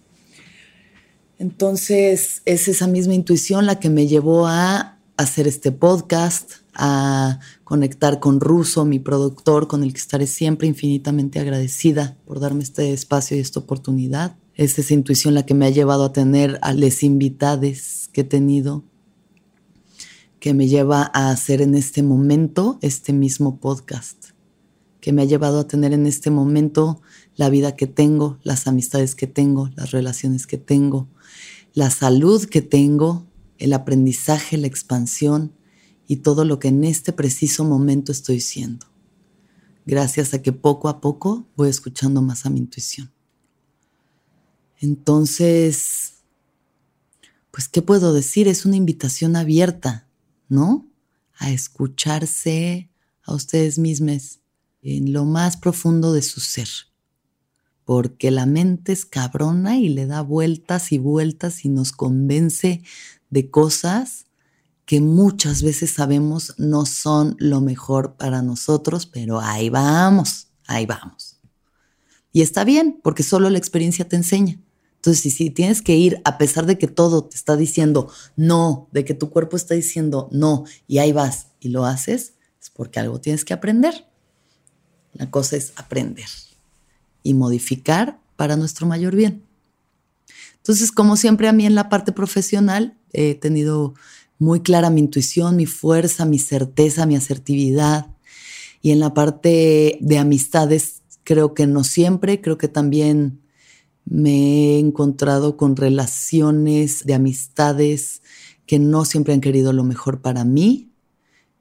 Entonces 1.39 2.43
es 2.45 2.69
esa 2.69 2.87
misma 2.87 3.15
intuición 3.15 3.67
la 3.67 3.79
que 3.79 3.91
me 3.91 4.07
llevó 4.07 4.47
a 4.47 4.99
hacer 5.17 5.47
este 5.47 5.73
podcast, 5.73 6.53
a 6.76 7.40
conectar 7.64 8.21
con 8.21 8.40
Russo, 8.40 8.85
mi 8.85 8.99
productor, 8.99 9.66
con 9.68 9.83
el 9.83 9.92
que 9.92 9.99
estaré 9.99 10.26
siempre 10.26 10.68
infinitamente 10.68 11.40
agradecida 11.40 12.16
por 12.25 12.40
darme 12.40 12.62
este 12.62 12.92
espacio 12.92 13.37
y 13.37 13.40
esta 13.40 13.61
oportunidad. 13.61 14.37
Es 14.54 14.78
esa 14.78 14.95
intuición 14.95 15.35
la 15.35 15.45
que 15.45 15.54
me 15.54 15.66
ha 15.66 15.71
llevado 15.71 16.04
a 16.04 16.12
tener 16.12 16.59
a 16.62 16.73
les 16.73 17.02
invitades 17.02 18.09
que 18.12 18.23
he 18.23 18.25
tenido, 18.25 18.85
que 20.40 20.54
me 20.54 20.68
lleva 20.68 21.11
a 21.12 21.30
hacer 21.30 21.61
en 21.61 21.75
este 21.75 22.02
momento 22.02 22.78
este 22.83 23.12
mismo 23.12 23.59
podcast, 23.59 24.26
que 25.00 25.12
me 25.12 25.23
ha 25.23 25.26
llevado 25.26 25.61
a 25.61 25.66
tener 25.66 25.92
en 25.92 26.06
este 26.06 26.30
momento 26.30 27.00
la 27.35 27.50
vida 27.50 27.76
que 27.76 27.87
tengo, 27.87 28.38
las 28.42 28.66
amistades 28.66 29.14
que 29.14 29.26
tengo, 29.26 29.71
las 29.76 29.90
relaciones 29.90 30.47
que 30.47 30.59
tengo, 30.59 31.09
la 31.75 31.90
salud 31.90 32.45
que 32.45 32.62
tengo, 32.62 33.26
el 33.59 33.73
aprendizaje, 33.73 34.56
la 34.56 34.66
expansión, 34.66 35.52
y 36.07 36.17
todo 36.17 36.45
lo 36.45 36.59
que 36.59 36.69
en 36.69 36.85
este 36.85 37.13
preciso 37.13 37.65
momento 37.65 38.13
estoy 38.13 38.41
siendo, 38.41 38.87
gracias 39.85 40.35
a 40.35 40.43
que 40.43 40.53
poco 40.53 40.89
a 40.89 41.01
poco 41.01 41.47
voy 41.57 41.69
escuchando 41.69 42.23
más 42.23 42.47
a 42.47 42.51
mi 42.51 42.59
intuición. 42.59 43.13
Entonces, 44.79 46.17
pues, 47.51 47.69
¿qué 47.69 47.81
puedo 47.81 48.13
decir? 48.13 48.49
Es 48.49 48.67
una 48.67 48.77
invitación 48.77 49.35
abierta, 49.35 50.07
¿no? 50.49 50.87
A 51.39 51.51
escucharse 51.51 52.91
a 53.23 53.35
ustedes 53.35 53.79
mismos 53.79 54.41
en 54.83 55.13
lo 55.13 55.25
más 55.25 55.57
profundo 55.57 56.13
de 56.13 56.23
su 56.23 56.41
ser. 56.41 56.69
Porque 57.85 58.31
la 58.31 58.47
mente 58.47 58.93
es 58.93 59.07
cabrona 59.07 59.79
y 59.79 59.89
le 59.89 60.07
da 60.07 60.21
vueltas 60.21 60.93
y 60.93 60.99
vueltas 60.99 61.65
y 61.65 61.69
nos 61.69 61.93
convence 61.93 62.83
de 63.31 63.51
cosas 63.51 64.25
que 64.87 65.00
muchas 65.00 65.62
veces 65.62 65.93
sabemos 65.93 66.55
no 66.59 66.87
son 66.87 67.37
lo 67.38 67.61
mejor 67.61 68.14
para 68.14 68.40
nosotros, 68.40 69.05
pero 69.05 69.40
ahí 69.40 69.69
vamos, 69.69 70.47
ahí 70.66 70.87
vamos. 70.87 71.37
Y 72.33 72.43
está 72.43 72.64
bien, 72.64 73.00
porque 73.02 73.25
solo 73.25 73.50
la 73.50 73.59
experiencia 73.59 74.09
te 74.09 74.14
enseña. 74.14 74.61
Entonces, 74.95 75.35
si, 75.35 75.50
tienes 75.50 75.83
que 75.83 75.97
ir 75.97 76.21
a 76.25 76.38
pesar 76.38 76.66
de 76.66 76.78
que 76.78 76.87
todo 76.87 77.25
te 77.25 77.37
está 77.37 77.57
diciendo 77.57 78.11
no, 78.37 78.88
de 78.93 79.05
que 79.05 79.14
tu 79.14 79.31
cuerpo 79.31 79.57
está 79.57 79.75
diciendo 79.75 80.28
no, 80.31 80.64
y 80.87 80.99
ahí 80.99 81.12
vas 81.12 81.49
y 81.61 81.69
lo 81.71 81.85
haces, 81.85 82.35
es 82.61 82.71
porque 82.71 83.00
algo 83.00 83.21
tienes 83.21 83.45
que 83.45 83.55
aprender. 83.55 84.07
La 85.14 85.31
cosa 85.31 85.57
es 85.57 85.73
aprender 85.76 86.28
y 87.23 87.35
modificar 87.35 88.21
para 88.37 88.57
nuestro 88.57 88.87
mayor 88.87 89.16
bien. 89.16 89.45
Entonces, 90.59 90.93
como 90.93 91.16
siempre 91.16 91.49
a 91.49 91.52
mí 91.52 91.66
en 91.66 91.75
la 91.75 91.88
parte 91.88 92.12
profesional 92.12 92.97
he 93.12 93.35
tenido 93.35 93.95
muy 94.38 94.61
clara 94.61 94.90
mi 94.90 95.00
intuición, 95.00 95.57
mi 95.57 95.66
fuerza, 95.66 96.25
mi 96.25 96.38
certeza, 96.38 97.07
mi 97.07 97.16
asertividad. 97.16 98.14
Y 98.83 98.90
en 98.90 99.00
la 99.00 99.14
parte 99.14 99.99
de 100.00 100.19
amistades, 100.19 101.02
creo 101.25 101.55
que 101.55 101.66
no 101.66 101.85
siempre, 101.85 102.40
creo 102.40 102.59
que 102.59 102.69
también 102.69 103.40
me 104.05 104.76
he 104.76 104.78
encontrado 104.78 105.57
con 105.57 105.76
relaciones 105.76 107.05
de 107.05 107.14
amistades 107.14 108.23
que 108.66 108.78
no 108.78 109.05
siempre 109.05 109.35
han 109.35 109.40
querido 109.40 109.73
lo 109.73 109.85
mejor 109.85 110.21
para 110.21 110.45
mí, 110.45 110.93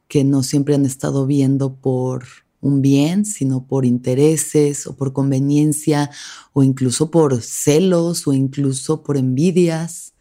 que 0.08 0.24
no 0.24 0.44
siempre 0.44 0.76
han 0.76 0.86
estado 0.86 1.26
viendo 1.26 1.76
por 1.76 2.26
un 2.62 2.82
bien, 2.82 3.26
sino 3.26 3.68
por 3.68 3.86
intereses 3.86 4.88
o 4.88 4.96
por 4.96 5.14
conveniencia 5.14 6.10
o 6.54 6.64
incluso 6.64 7.12
por 7.12 7.42
celos 7.42 8.28
o 8.28 8.34
incluso 8.34 9.04
por 9.04 9.18
envidias 9.18 10.15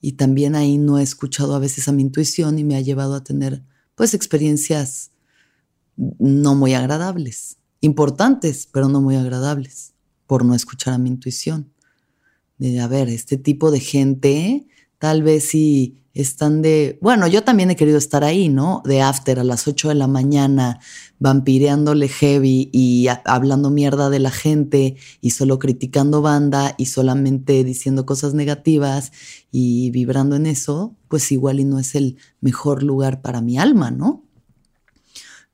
y 0.00 0.12
también 0.12 0.54
ahí 0.54 0.78
no 0.78 0.98
he 0.98 1.02
escuchado 1.02 1.54
a 1.54 1.58
veces 1.58 1.88
a 1.88 1.92
mi 1.92 2.02
intuición 2.02 2.58
y 2.58 2.64
me 2.64 2.76
ha 2.76 2.80
llevado 2.80 3.14
a 3.14 3.24
tener 3.24 3.62
pues 3.94 4.14
experiencias 4.14 5.10
no 5.96 6.54
muy 6.54 6.72
agradables, 6.74 7.58
importantes, 7.80 8.66
pero 8.72 8.88
no 8.88 9.00
muy 9.00 9.16
agradables, 9.16 9.92
por 10.26 10.44
no 10.44 10.54
escuchar 10.54 10.94
a 10.94 10.98
mi 10.98 11.10
intuición. 11.10 11.72
De, 12.56 12.80
a 12.80 12.86
ver, 12.86 13.08
este 13.08 13.36
tipo 13.36 13.70
de 13.70 13.80
gente, 13.80 14.66
tal 15.00 15.22
vez 15.22 15.48
si 15.48 15.96
están 16.12 16.60
de, 16.60 16.98
bueno, 17.00 17.26
yo 17.26 17.42
también 17.42 17.70
he 17.70 17.76
querido 17.76 17.96
estar 17.96 18.22
ahí, 18.22 18.50
¿no? 18.50 18.82
De 18.84 19.00
after 19.00 19.38
a 19.38 19.44
las 19.44 19.66
8 19.66 19.88
de 19.88 19.94
la 19.94 20.06
mañana, 20.06 20.78
vampireándole 21.18 22.08
heavy 22.08 22.68
y 22.70 23.06
hablando 23.24 23.70
mierda 23.70 24.10
de 24.10 24.18
la 24.18 24.30
gente 24.30 24.96
y 25.22 25.30
solo 25.30 25.58
criticando 25.58 26.20
banda 26.20 26.74
y 26.76 26.86
solamente 26.86 27.64
diciendo 27.64 28.04
cosas 28.04 28.34
negativas 28.34 29.12
y 29.50 29.90
vibrando 29.90 30.36
en 30.36 30.44
eso, 30.44 30.94
pues 31.08 31.32
igual 31.32 31.60
y 31.60 31.64
no 31.64 31.78
es 31.78 31.94
el 31.94 32.18
mejor 32.40 32.82
lugar 32.82 33.22
para 33.22 33.40
mi 33.40 33.56
alma, 33.58 33.90
¿no? 33.90 34.22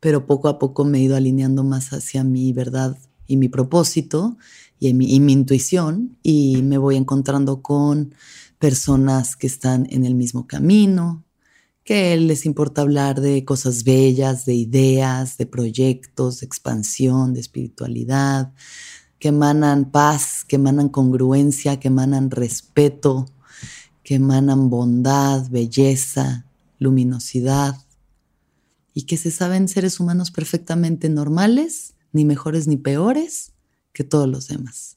Pero 0.01 0.27
poco 0.27 0.49
a 0.49 0.59
poco 0.59 0.85
me 0.85 0.99
he 0.99 1.03
ido 1.03 1.17
alineando 1.17 1.63
más 1.63 1.93
hacia 1.93 2.25
mi 2.25 2.53
verdad 2.53 2.99
y 3.29 3.37
mi 3.37 3.49
propósito 3.49 4.37
y 4.81 4.93
mi, 4.93 5.15
y 5.15 5.21
mi 5.21 5.33
intuición 5.33 6.17
y 6.23 6.63
me 6.63 6.79
voy 6.79 6.97
encontrando 6.97 7.63
con 7.63 8.15
personas 8.59 9.37
que 9.37 9.47
están 9.47 9.87
en 9.91 10.05
el 10.05 10.15
mismo 10.15 10.47
camino, 10.47 11.25
que 11.85 12.17
les 12.17 12.47
importa 12.47 12.83
hablar 12.83 13.21
de 13.21 13.45
cosas 13.45 13.85
bellas, 13.85 14.45
de 14.45 14.55
ideas, 14.55 15.39
de 15.39 15.47
proyectos, 15.47 16.41
de 16.41 16.47
expansión, 16.47 17.33
de 17.33 17.41
espiritualidad, 17.41 18.53
que 19.19 19.29
emanan 19.29 19.91
paz, 19.91 20.45
que 20.47 20.57
emanan 20.57 20.89
congruencia, 20.89 21.79
que 21.79 21.89
emanan 21.89 22.31
respeto, 22.31 23.27
que 24.03 24.17
emanan 24.17 24.69
bondad, 24.69 25.49
belleza, 25.49 26.47
luminosidad, 26.79 27.77
y 28.93 29.03
que 29.03 29.17
se 29.17 29.31
saben 29.31 29.69
seres 29.69 30.01
humanos 30.01 30.31
perfectamente 30.31 31.09
normales, 31.09 31.95
ni 32.13 32.25
mejores 32.25 32.67
ni 32.67 32.77
peores 32.77 33.53
que 33.93 34.05
todos 34.05 34.29
los 34.29 34.49
demás 34.49 34.96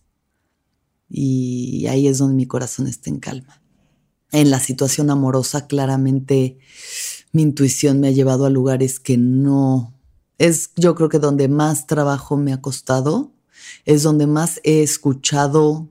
y 1.10 1.88
ahí 1.88 2.08
es 2.08 2.18
donde 2.20 2.36
mi 2.36 2.46
corazón 2.46 2.88
está 2.88 3.10
en 3.10 3.20
calma. 3.20 3.62
En 4.32 4.52
la 4.52 4.60
situación 4.60 5.10
amorosa, 5.10 5.68
claramente 5.68 6.60
mi 7.32 7.42
intuición 7.42 8.00
me 8.00 8.10
ha 8.10 8.12
llevado 8.12 8.46
a 8.46 8.50
lugares 8.50 9.00
que 9.00 9.18
no 9.18 9.94
es, 10.40 10.72
yo 10.76 10.96
creo 10.96 11.10
que 11.10 11.20
donde 11.20 11.48
más 11.48 11.86
trabajo 11.86 12.38
me 12.38 12.54
ha 12.54 12.62
costado, 12.62 13.34
es 13.86 14.04
donde 14.04 14.26
más 14.26 14.62
he 14.64 14.82
escuchado 14.82 15.90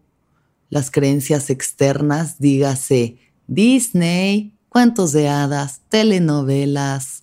las 0.71 0.91
creencias 0.91 1.51
externas, 1.51 2.39
dígase 2.39 3.19
Disney, 3.47 4.59
cuentos 4.69 5.13
de 5.13 5.29
hadas, 5.29 5.83
telenovelas, 5.89 7.23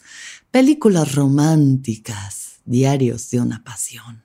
películas 0.51 1.15
románticas, 1.15 2.59
diarios 2.65 3.29
de 3.31 3.41
una 3.41 3.63
pasión. 3.63 4.24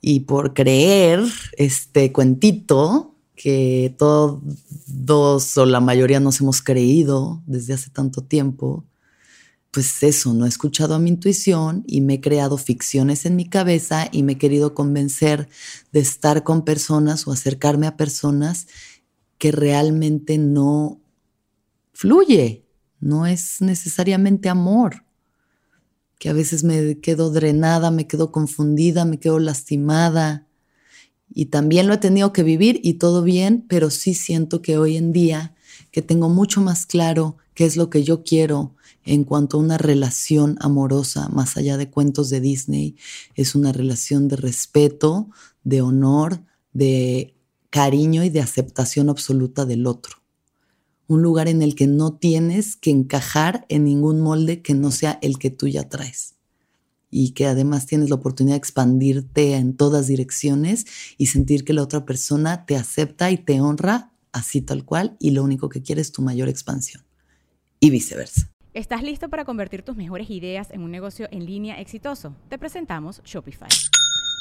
Y 0.00 0.20
por 0.20 0.54
creer 0.54 1.20
este 1.56 2.12
cuentito 2.12 3.14
que 3.34 3.94
todos 3.98 5.56
o 5.56 5.66
la 5.66 5.80
mayoría 5.80 6.20
nos 6.20 6.40
hemos 6.40 6.60
creído 6.62 7.42
desde 7.46 7.74
hace 7.74 7.90
tanto 7.90 8.22
tiempo, 8.22 8.84
pues 9.70 10.02
eso, 10.02 10.32
no 10.34 10.46
he 10.46 10.48
escuchado 10.48 10.94
a 10.94 10.98
mi 10.98 11.10
intuición 11.10 11.84
y 11.86 12.00
me 12.00 12.14
he 12.14 12.20
creado 12.20 12.56
ficciones 12.56 13.26
en 13.26 13.36
mi 13.36 13.48
cabeza 13.48 14.08
y 14.10 14.22
me 14.22 14.32
he 14.32 14.38
querido 14.38 14.74
convencer 14.74 15.48
de 15.92 16.00
estar 16.00 16.42
con 16.42 16.64
personas 16.64 17.26
o 17.26 17.32
acercarme 17.32 17.86
a 17.86 17.96
personas 17.96 18.66
que 19.36 19.52
realmente 19.52 20.38
no 20.38 21.00
fluye, 21.92 22.64
no 23.00 23.26
es 23.26 23.60
necesariamente 23.60 24.48
amor, 24.48 25.04
que 26.18 26.28
a 26.28 26.32
veces 26.32 26.64
me 26.64 26.98
quedo 27.00 27.30
drenada, 27.30 27.90
me 27.90 28.06
quedo 28.06 28.32
confundida, 28.32 29.04
me 29.04 29.18
quedo 29.18 29.38
lastimada. 29.38 30.46
Y 31.32 31.46
también 31.46 31.86
lo 31.86 31.94
he 31.94 31.98
tenido 31.98 32.32
que 32.32 32.42
vivir 32.42 32.80
y 32.82 32.94
todo 32.94 33.22
bien, 33.22 33.64
pero 33.68 33.90
sí 33.90 34.14
siento 34.14 34.62
que 34.62 34.78
hoy 34.78 34.96
en 34.96 35.12
día 35.12 35.54
que 35.90 36.02
tengo 36.02 36.28
mucho 36.28 36.60
más 36.60 36.86
claro 36.86 37.36
qué 37.54 37.64
es 37.64 37.76
lo 37.76 37.90
que 37.90 38.02
yo 38.02 38.22
quiero, 38.22 38.74
en 39.04 39.24
cuanto 39.24 39.56
a 39.56 39.60
una 39.60 39.78
relación 39.78 40.56
amorosa, 40.60 41.28
más 41.30 41.56
allá 41.56 41.76
de 41.76 41.90
cuentos 41.90 42.28
de 42.28 42.40
Disney, 42.40 42.96
es 43.34 43.54
una 43.54 43.72
relación 43.72 44.28
de 44.28 44.36
respeto, 44.36 45.30
de 45.64 45.80
honor, 45.80 46.42
de 46.72 47.34
cariño 47.70 48.22
y 48.22 48.30
de 48.30 48.40
aceptación 48.40 49.08
absoluta 49.08 49.64
del 49.64 49.86
otro. 49.86 50.18
Un 51.08 51.22
lugar 51.22 51.48
en 51.48 51.60
el 51.62 51.74
que 51.74 51.88
no 51.88 52.12
tienes 52.12 52.76
que 52.76 52.90
encajar 52.90 53.66
en 53.68 53.84
ningún 53.84 54.20
molde 54.20 54.62
que 54.62 54.74
no 54.74 54.92
sea 54.92 55.18
el 55.22 55.38
que 55.38 55.50
tú 55.50 55.66
ya 55.66 55.88
traes. 55.88 56.36
Y 57.10 57.30
que 57.30 57.46
además 57.46 57.86
tienes 57.86 58.10
la 58.10 58.14
oportunidad 58.14 58.54
de 58.54 58.58
expandirte 58.58 59.54
en 59.54 59.74
todas 59.76 60.06
direcciones 60.06 60.86
y 61.16 61.26
sentir 61.26 61.64
que 61.64 61.72
la 61.72 61.82
otra 61.82 62.04
persona 62.04 62.64
te 62.66 62.76
acepta 62.76 63.32
y 63.32 63.38
te 63.38 63.60
honra 63.60 64.12
así 64.32 64.60
tal 64.60 64.84
cual 64.84 65.16
y 65.18 65.30
lo 65.30 65.42
único 65.42 65.68
que 65.68 65.82
quiere 65.82 66.00
es 66.00 66.12
tu 66.12 66.22
mayor 66.22 66.48
expansión. 66.48 67.02
Y 67.80 67.90
viceversa. 67.90 68.50
¿Estás 68.74 69.02
listo 69.02 69.28
para 69.28 69.44
convertir 69.44 69.82
tus 69.82 69.96
mejores 69.96 70.30
ideas 70.30 70.70
en 70.70 70.82
un 70.82 70.90
negocio 70.90 71.26
en 71.32 71.46
línea 71.46 71.80
exitoso? 71.80 72.36
Te 72.48 72.58
presentamos 72.58 73.22
Shopify. 73.24 73.68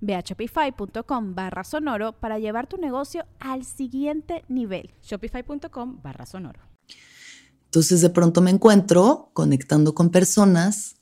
Ve 0.00 0.14
a 0.14 0.20
shopify.com 0.20 1.34
barra 1.34 1.64
sonoro 1.64 2.12
para 2.12 2.38
llevar 2.38 2.66
tu 2.66 2.76
negocio 2.76 3.24
al 3.40 3.64
siguiente 3.64 4.44
nivel. 4.48 4.90
Shopify.com 5.02 6.00
barra 6.02 6.26
sonoro. 6.26 6.60
Entonces 7.64 8.00
de 8.00 8.10
pronto 8.10 8.40
me 8.40 8.50
encuentro 8.50 9.30
conectando 9.32 9.94
con 9.94 10.10
personas 10.10 10.96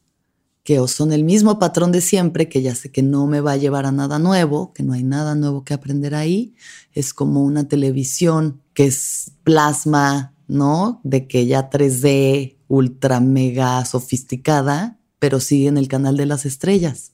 que 0.65 0.81
o 0.81 0.89
son 0.89 1.13
el 1.13 1.25
mismo 1.25 1.59
patrón 1.59 1.93
de 1.93 2.01
siempre, 2.01 2.49
que 2.49 2.63
ya 2.63 2.75
sé 2.75 2.91
que 2.91 3.03
no 3.03 3.27
me 3.27 3.43
va 3.43 3.53
a 3.53 3.57
llevar 3.59 3.85
a 3.85 3.93
nada 3.93 4.19
nuevo, 4.19 4.73
que 4.73 4.83
no 4.83 4.95
hay 4.95 5.03
nada 5.03 5.35
nuevo 5.35 5.63
que 5.63 5.75
aprender 5.75 6.15
ahí. 6.15 6.55
Es 6.93 7.13
como 7.13 7.45
una 7.45 7.69
televisión 7.69 8.63
que 8.73 8.87
es 8.87 9.33
plasma, 9.45 10.35
¿no? 10.49 11.03
De 11.05 11.29
que 11.29 11.47
ya 11.47 11.69
3D, 11.69 12.57
ultra 12.67 13.21
mega 13.21 13.85
sofisticada, 13.85 14.99
pero 15.19 15.39
sigue 15.39 15.69
en 15.69 15.77
el 15.77 15.87
canal 15.87 16.17
de 16.17 16.27
las 16.27 16.47
estrellas 16.47 17.14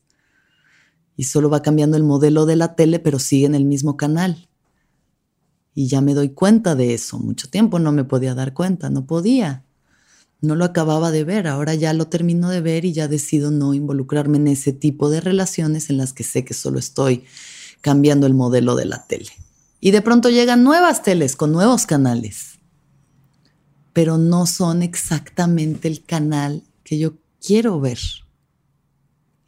y 1.21 1.25
solo 1.25 1.51
va 1.51 1.61
cambiando 1.61 1.99
el 1.99 2.03
modelo 2.03 2.47
de 2.47 2.57
la 2.57 2.75
tele, 2.75 2.99
pero 2.99 3.19
sigue 3.19 3.45
en 3.45 3.55
el 3.55 3.67
mismo 3.67 3.99
canal. 3.99 4.49
Y 5.75 5.87
ya 5.87 6.01
me 6.01 6.15
doy 6.15 6.31
cuenta 6.31 6.75
de 6.75 6.95
eso. 6.95 7.19
Mucho 7.19 7.51
tiempo 7.51 7.79
no 7.79 7.93
me 7.93 8.05
podía 8.05 8.35
dar 8.35 8.55
cuenta, 8.55 8.89
no 8.89 9.05
podía. 9.05 9.63
No 10.41 10.55
lo 10.55 10.65
acababa 10.65 11.11
de 11.11 11.25
ver, 11.25 11.47
ahora 11.47 11.75
ya 11.75 11.93
lo 11.93 12.07
termino 12.07 12.49
de 12.49 12.63
ver 12.63 12.87
y 12.87 12.95
ya 12.95 13.07
decido 13.07 13.51
no 13.51 13.75
involucrarme 13.75 14.39
en 14.39 14.49
ese 14.49 14.73
tipo 14.73 15.11
de 15.11 15.21
relaciones 15.21 15.91
en 15.91 15.99
las 15.99 16.15
que 16.15 16.25
sé 16.25 16.43
que 16.43 16.55
solo 16.55 16.79
estoy 16.79 17.25
cambiando 17.83 18.27
el 18.27 18.33
modelo 18.33 18.75
de 18.75 18.87
la 18.87 19.07
tele. 19.07 19.29
Y 19.79 19.91
de 19.91 20.01
pronto 20.01 20.31
llegan 20.31 20.65
nuevas 20.65 21.03
teles 21.03 21.37
con 21.37 21.53
nuevos 21.53 21.85
canales, 21.85 22.61
pero 23.93 24.17
no 24.17 24.47
son 24.47 24.83
exactamente 24.83 25.87
el 25.87 26.03
canal 26.03 26.63
que 26.83 26.97
yo 26.97 27.19
quiero 27.43 27.79
ver 27.79 27.99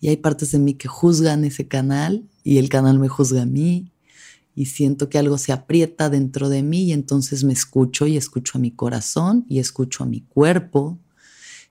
y 0.02 0.08
hay 0.08 0.16
partes 0.16 0.50
de 0.50 0.58
mí 0.58 0.74
que 0.74 0.88
juzgan 0.88 1.44
ese 1.44 1.68
canal 1.68 2.28
y 2.42 2.58
el 2.58 2.68
canal 2.68 2.98
me 2.98 3.06
juzga 3.06 3.42
a 3.42 3.46
mí 3.46 3.92
y 4.52 4.66
siento 4.66 5.08
que 5.08 5.16
algo 5.16 5.38
se 5.38 5.52
aprieta 5.52 6.10
dentro 6.10 6.48
de 6.48 6.64
mí 6.64 6.86
y 6.86 6.92
entonces 6.92 7.44
me 7.44 7.52
escucho 7.52 8.08
y 8.08 8.16
escucho 8.16 8.58
a 8.58 8.60
mi 8.60 8.72
corazón 8.72 9.46
y 9.48 9.60
escucho 9.60 10.02
a 10.02 10.06
mi 10.08 10.22
cuerpo 10.22 10.98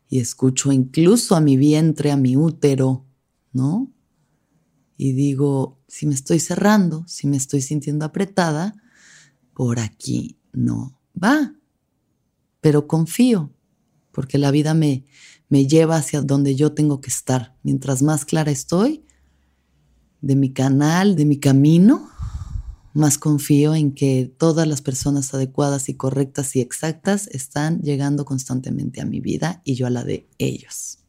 y 0.10 0.20
escucho 0.20 0.72
incluso 0.72 1.36
a 1.36 1.42
mi 1.42 1.58
vientre, 1.58 2.10
a 2.10 2.16
mi 2.16 2.38
útero, 2.38 3.06
¿no? 3.52 3.92
Y 4.96 5.12
digo, 5.12 5.82
si 5.90 6.08
me 6.08 6.14
estoy 6.14 6.40
cerrando, 6.40 7.04
si 7.08 7.28
me 7.28 7.36
estoy 7.36 7.60
sintiendo 7.60 8.06
apretada, 8.06 8.74
por 9.54 9.78
aquí 9.78 10.38
no 10.54 10.98
va. 11.22 11.54
Pero 12.62 12.88
confío, 12.88 13.52
porque 14.14 14.38
la 14.38 14.52
vida 14.52 14.74
me, 14.74 15.04
me 15.52 15.68
lleva 15.68 15.98
hacia 15.98 16.22
donde 16.22 16.56
yo 16.56 16.72
tengo 16.72 17.02
que 17.02 17.10
estar. 17.10 17.58
Mientras 17.62 18.02
más 18.02 18.24
clara 18.24 18.52
estoy 18.52 19.04
de 20.22 20.38
mi 20.38 20.54
canal, 20.54 21.18
de 21.18 21.26
mi 21.26 21.42
camino, 21.42 22.10
más 22.94 23.18
confío 23.18 23.76
en 23.76 23.94
que 23.94 24.34
todas 24.38 24.66
las 24.66 24.82
personas 24.82 25.34
adecuadas 25.34 25.90
y 25.90 25.96
correctas 25.96 26.56
y 26.56 26.62
exactas 26.62 27.28
están 27.28 27.82
llegando 27.82 28.24
constantemente 28.24 29.02
a 29.02 29.06
mi 29.06 29.20
vida 29.20 29.62
y 29.66 29.76
yo 29.76 29.88
a 29.88 29.90
la 29.90 30.06
de 30.06 30.26
ellos. 30.38 31.00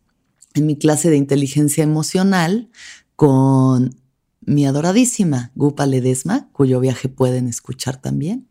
En 0.54 0.66
mi 0.66 0.76
clase 0.76 1.08
de 1.08 1.18
inteligencia 1.18 1.84
emocional 1.84 2.68
con 3.14 3.94
mi 4.40 4.66
adoradísima 4.66 5.52
Gupa 5.54 5.86
Ledesma, 5.86 6.50
cuyo 6.50 6.80
viaje 6.80 7.08
pueden 7.08 7.46
escuchar 7.46 8.02
también, 8.02 8.48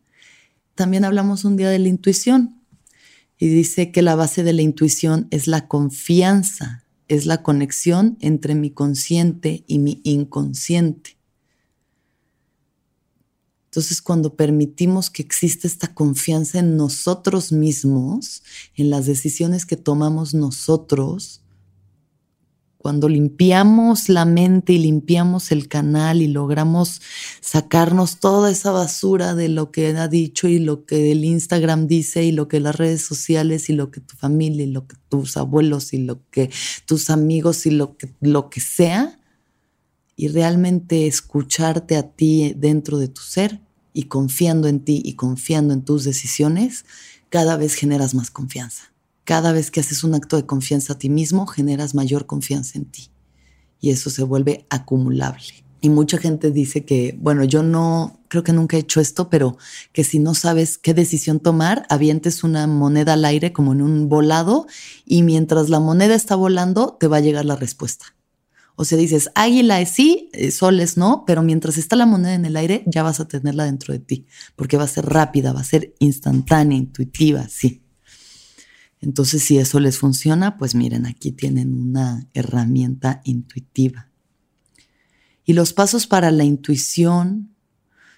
también 0.74 1.04
hablamos 1.04 1.44
un 1.44 1.58
día 1.58 1.70
de 1.70 1.80
la 1.80 1.90
intuición 1.90 2.61
y 3.42 3.48
dice 3.48 3.92
que 3.92 4.04
la 4.04 4.14
base 4.14 4.44
de 4.44 4.54
la 4.54 4.62
intuición 4.62 5.28
es 5.32 5.48
la 5.48 5.68
confianza, 5.68 6.86
es 7.08 7.26
la 7.26 7.42
conexión 7.42 8.16
entre 8.22 8.54
mi 8.54 8.70
consciente 8.70 9.64
y 9.66 9.80
mi 9.80 10.00
inconsciente. 10.04 11.18
Entonces, 13.66 14.04
cuando 14.04 14.36
permitimos 14.36 15.10
que 15.10 15.24
exista 15.24 15.68
esta 15.68 15.92
confianza 15.96 16.60
en 16.60 16.78
nosotros 16.78 17.52
mismos, 17.52 18.44
en 18.76 18.92
las 18.92 19.08
decisiones 19.08 19.66
que 19.66 19.76
tomamos 19.76 20.36
nosotros, 20.36 21.41
cuando 22.82 23.08
limpiamos 23.08 24.10
la 24.10 24.26
mente 24.26 24.74
y 24.74 24.80
limpiamos 24.80 25.52
el 25.52 25.68
canal 25.68 26.24
y 26.24 26.28
logramos 26.28 27.00
sacarnos 27.40 28.20
toda 28.20 28.50
esa 28.50 28.72
basura 28.72 29.36
de 29.36 29.50
lo 29.50 29.72
que 29.72 29.90
ha 29.90 30.08
dicho 30.08 30.48
y 30.48 30.58
lo 30.58 30.86
que 30.86 31.12
el 31.12 31.24
Instagram 31.24 31.86
dice 31.86 32.24
y 32.24 32.32
lo 32.32 32.48
que 32.48 32.60
las 32.60 32.76
redes 32.76 33.04
sociales 33.04 33.70
y 33.70 33.74
lo 33.74 33.92
que 33.92 34.02
tu 34.02 34.16
familia 34.16 34.64
y 34.64 34.72
lo 34.72 34.88
que 34.88 34.96
tus 35.10 35.38
abuelos 35.38 35.94
y 35.94 36.00
lo 36.00 36.28
que 36.32 36.50
tus 36.88 37.12
amigos 37.12 37.68
y 37.68 37.70
lo 37.70 37.98
que, 37.98 38.10
lo 38.20 38.50
que 38.50 38.62
sea, 38.62 39.20
y 40.16 40.30
realmente 40.30 41.06
escucharte 41.06 41.98
a 41.98 42.10
ti 42.10 42.56
dentro 42.58 42.98
de 42.98 43.10
tu 43.10 43.22
ser 43.22 43.62
y 43.94 44.04
confiando 44.04 44.68
en 44.68 44.80
ti 44.80 45.04
y 45.06 45.14
confiando 45.14 45.76
en 45.76 45.84
tus 45.84 46.04
decisiones, 46.04 46.86
cada 47.30 47.58
vez 47.58 47.76
generas 47.76 48.16
más 48.16 48.32
confianza. 48.32 48.91
Cada 49.24 49.52
vez 49.52 49.72
que 49.72 49.80
haces 49.80 50.04
un 50.04 50.16
acto 50.16 50.36
de 50.36 50.46
confianza 50.46 50.94
a 50.94 50.98
ti 50.98 51.10
mismo, 51.10 51.46
generas 51.46 51.96
mayor 51.96 52.26
confianza 52.26 52.78
en 52.78 52.86
ti. 52.86 53.12
Y 53.80 53.92
eso 53.92 54.10
se 54.10 54.24
vuelve 54.24 54.66
acumulable. 54.70 55.64
Y 55.84 55.90
mucha 55.90 56.20
gente 56.20 56.52
dice 56.52 56.86
que, 56.86 57.18
bueno, 57.20 57.44
yo 57.44 57.64
no, 57.64 58.22
creo 58.28 58.44
que 58.44 58.54
nunca 58.54 58.78
he 58.78 58.82
hecho 58.82 59.02
esto, 59.02 59.30
pero 59.30 59.58
que 59.94 60.04
si 60.04 60.20
no 60.20 60.36
sabes 60.36 60.78
qué 60.78 60.94
decisión 60.94 61.40
tomar, 61.40 61.88
avientes 61.90 62.44
una 62.44 62.68
moneda 62.68 63.14
al 63.14 63.26
aire 63.26 63.52
como 63.52 63.74
en 63.74 63.82
un 63.82 64.08
volado 64.08 64.68
y 65.06 65.24
mientras 65.24 65.70
la 65.70 65.80
moneda 65.80 66.14
está 66.14 66.36
volando, 66.36 66.98
te 67.00 67.08
va 67.08 67.18
a 67.18 67.22
llegar 67.22 67.46
la 67.46 67.56
respuesta. 67.56 68.16
O 68.76 68.86
sea, 68.86 68.98
dices, 68.98 69.32
águila 69.34 69.82
es 69.82 69.90
sí, 69.90 70.30
eh, 70.34 70.52
sol 70.52 70.80
es 70.80 70.98
no, 70.98 71.24
pero 71.26 71.42
mientras 71.42 71.78
está 71.78 71.96
la 71.96 72.06
moneda 72.06 72.36
en 72.36 72.46
el 72.46 72.58
aire, 72.58 72.84
ya 72.86 73.02
vas 73.02 73.20
a 73.20 73.28
tenerla 73.28 73.66
dentro 73.66 73.92
de 73.92 74.00
ti, 74.00 74.28
porque 74.56 74.78
va 74.78 74.84
a 74.84 74.88
ser 74.88 75.08
rápida, 75.08 75.52
va 75.52 75.62
a 75.62 75.66
ser 75.66 75.96
instantánea, 76.00 76.78
intuitiva, 76.78 77.48
sí. 77.50 77.84
Entonces, 79.02 79.44
si 79.44 79.58
eso 79.58 79.80
les 79.80 79.98
funciona, 79.98 80.58
pues 80.58 80.76
miren, 80.76 81.08
aquí 81.08 81.32
tienen 81.32 81.74
una 81.74 82.28
herramienta 82.34 83.22
intuitiva. 83.24 84.10
Y 85.44 85.54
los 85.54 85.74
pasos 85.74 86.06
para 86.06 86.30
la 86.30 86.44
intuición 86.44 87.56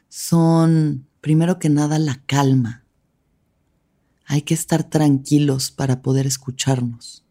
son, 0.10 1.08
primero 1.22 1.58
que 1.58 1.70
nada, 1.70 2.00
la 2.00 2.22
calma. 2.26 2.84
Hay 4.26 4.42
que 4.42 4.54
estar 4.54 4.84
tranquilos 4.84 5.72
para 5.72 6.02
poder 6.02 6.28
escucharnos. 6.28 7.23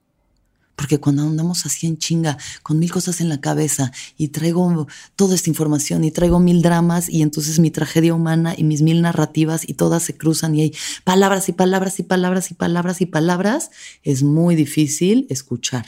Porque 0.82 0.98
cuando 0.98 1.22
andamos 1.22 1.64
así 1.64 1.86
en 1.86 1.96
chinga, 1.96 2.36
con 2.64 2.80
mil 2.80 2.90
cosas 2.90 3.20
en 3.20 3.28
la 3.28 3.40
cabeza 3.40 3.92
y 4.18 4.30
traigo 4.30 4.88
toda 5.14 5.36
esta 5.36 5.48
información 5.48 6.02
y 6.02 6.10
traigo 6.10 6.40
mil 6.40 6.60
dramas 6.60 7.08
y 7.08 7.22
entonces 7.22 7.60
mi 7.60 7.70
tragedia 7.70 8.12
humana 8.12 8.52
y 8.56 8.64
mis 8.64 8.82
mil 8.82 9.00
narrativas 9.00 9.62
y 9.68 9.74
todas 9.74 10.02
se 10.02 10.16
cruzan 10.16 10.56
y 10.56 10.62
hay 10.62 10.74
palabras 11.04 11.48
y 11.48 11.52
palabras 11.52 12.00
y 12.00 12.02
palabras 12.02 12.50
y 12.50 12.54
palabras 12.54 13.00
y 13.00 13.06
palabras, 13.06 13.70
es 14.02 14.24
muy 14.24 14.56
difícil 14.56 15.28
escuchar. 15.30 15.86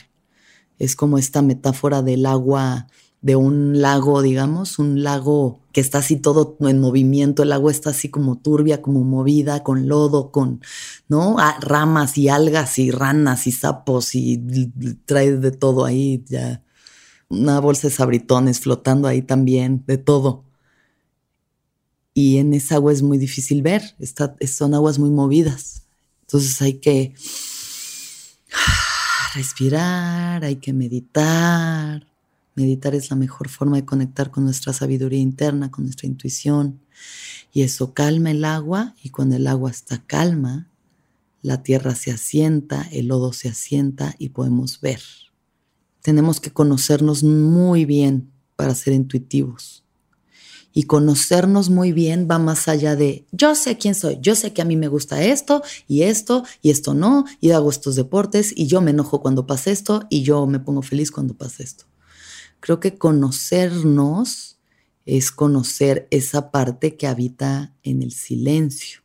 Es 0.79 0.95
como 0.95 1.19
esta 1.19 1.43
metáfora 1.43 2.01
del 2.01 2.25
agua 2.25 2.87
de 3.25 3.37
un 3.37 3.81
lago, 3.81 4.21
digamos, 4.21 4.79
un 4.79 5.03
lago 5.03 5.59
que 5.73 5.81
está 5.81 5.99
así 5.99 6.17
todo 6.17 6.59
en 6.61 6.79
movimiento, 6.79 7.43
el 7.43 7.53
agua 7.53 7.73
está 7.73 7.89
así 7.89 8.11
como 8.11 8.37
turbia, 8.37 8.83
como 8.83 9.03
movida, 9.03 9.63
con 9.63 9.89
lodo, 9.89 10.31
con, 10.31 10.61
¿no? 11.09 11.37
Ah, 11.39 11.57
ramas 11.63 12.19
y 12.19 12.29
algas 12.29 12.79
y 12.79 12.91
ranas 12.91 13.47
y 13.47 13.53
sapos 13.53 14.15
y 14.15 14.37
trae 15.07 15.39
de 15.39 15.53
todo 15.53 15.87
ahí, 15.87 16.23
ya. 16.29 16.63
Una 17.31 17.61
bolsa 17.61 17.89
de 17.89 17.95
sabritones 17.95 18.61
flotando 18.61 19.09
ahí 19.09 19.23
también, 19.23 19.83
de 19.87 19.97
todo. 19.97 20.45
Y 22.13 22.37
en 22.37 22.53
esa 22.53 22.75
agua 22.75 22.93
es 22.93 23.03
muy 23.03 23.17
difícil 23.17 23.63
ver, 23.63 23.97
está, 24.01 24.37
son 24.47 24.75
aguas 24.75 24.99
muy 24.99 25.09
movidas. 25.11 25.85
Entonces 26.21 26.61
hay 26.61 26.75
que 26.75 27.15
respirar, 29.35 30.45
hay 30.45 30.57
que 30.57 30.75
meditar 30.75 32.13
Meditar 32.55 32.95
es 32.95 33.11
la 33.11 33.17
mejor 33.17 33.49
forma 33.49 33.77
de 33.77 33.85
conectar 33.85 34.31
con 34.31 34.45
nuestra 34.45 34.73
sabiduría 34.73 35.19
interna, 35.19 35.71
con 35.71 35.85
nuestra 35.85 36.07
intuición. 36.07 36.81
Y 37.53 37.62
eso 37.62 37.95
calma 37.95 38.31
el 38.31 38.45
agua 38.45 38.95
y 39.03 39.11
cuando 39.11 39.37
el 39.37 39.47
agua 39.47 39.71
está 39.71 40.05
calma, 40.07 40.69
la 41.43 41.62
tierra 41.62 41.95
se 41.95 42.11
asienta, 42.11 42.88
el 42.93 43.09
lodo 43.09 43.33
se 43.33 43.49
asienta 43.49 44.14
y 44.19 44.31
podemos 44.31 44.81
ver. 44.81 45.01
Tenemos 46.01 46.40
que 46.40 46.53
conocernos 46.53 47.23
muy 47.23 47.85
bien 47.85 48.31
para 48.57 48.75
ser 48.75 48.95
intuitivos. 48.95 49.85
Y 50.73 50.85
conocernos 50.85 51.71
muy 51.71 51.93
bien 51.93 52.27
va 52.29 52.38
más 52.38 52.67
allá 52.67 52.97
de 52.97 53.27
yo 53.31 53.55
sé 53.55 53.79
quién 53.79 53.95
soy, 53.95 54.19
yo 54.21 54.35
sé 54.35 54.53
que 54.53 54.62
a 54.62 54.64
mí 54.64 54.75
me 54.77 54.88
gusta 54.88 55.23
esto 55.23 55.62
y 55.87 56.03
esto 56.03 56.45
y 56.62 56.71
esto 56.71 56.95
no, 56.95 57.25
y 57.40 57.51
hago 57.51 57.71
estos 57.71 57.95
deportes 57.95 58.53
y 58.57 58.67
yo 58.67 58.81
me 58.81 58.90
enojo 58.90 59.21
cuando 59.21 59.47
pasa 59.47 59.71
esto 59.71 60.05
y 60.11 60.23
yo 60.23 60.47
me 60.47 60.59
pongo 60.59 60.83
feliz 60.83 61.12
cuando 61.12 61.35
pasa 61.35 61.62
esto. 61.62 61.85
Creo 62.64 62.81
que 62.81 62.96
conocernos 62.96 64.57
es 65.05 65.31
conocer 65.31 66.09
esa 66.11 66.50
parte 66.50 66.96
que 66.96 67.07
habita 67.07 67.77
en 67.83 68.03
el 68.03 68.11
silencio. 68.11 69.00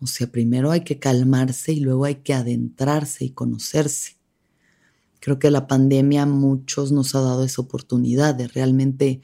O 0.00 0.06
sea, 0.06 0.26
primero 0.26 0.70
hay 0.70 0.80
que 0.80 0.98
calmarse 0.98 1.74
y 1.74 1.80
luego 1.80 2.06
hay 2.06 2.14
que 2.22 2.32
adentrarse 2.32 3.26
y 3.26 3.32
conocerse. 3.32 4.16
Creo 5.20 5.38
que 5.38 5.50
la 5.50 5.66
pandemia 5.66 6.22
a 6.22 6.26
muchos 6.26 6.92
nos 6.92 7.14
ha 7.14 7.20
dado 7.20 7.44
esa 7.44 7.60
oportunidad 7.60 8.34
de 8.34 8.48
realmente 8.48 9.20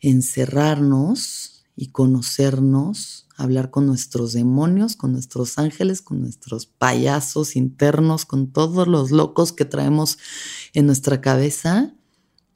encerrarnos 0.00 1.64
y 1.74 1.86
conocernos, 1.86 3.28
hablar 3.38 3.70
con 3.70 3.86
nuestros 3.86 4.34
demonios, 4.34 4.94
con 4.94 5.12
nuestros 5.12 5.56
ángeles, 5.56 6.02
con 6.02 6.20
nuestros 6.20 6.66
payasos 6.66 7.56
internos, 7.56 8.26
con 8.26 8.52
todos 8.52 8.86
los 8.88 9.10
locos 9.10 9.54
que 9.54 9.64
traemos 9.64 10.18
en 10.74 10.84
nuestra 10.84 11.22
cabeza 11.22 11.94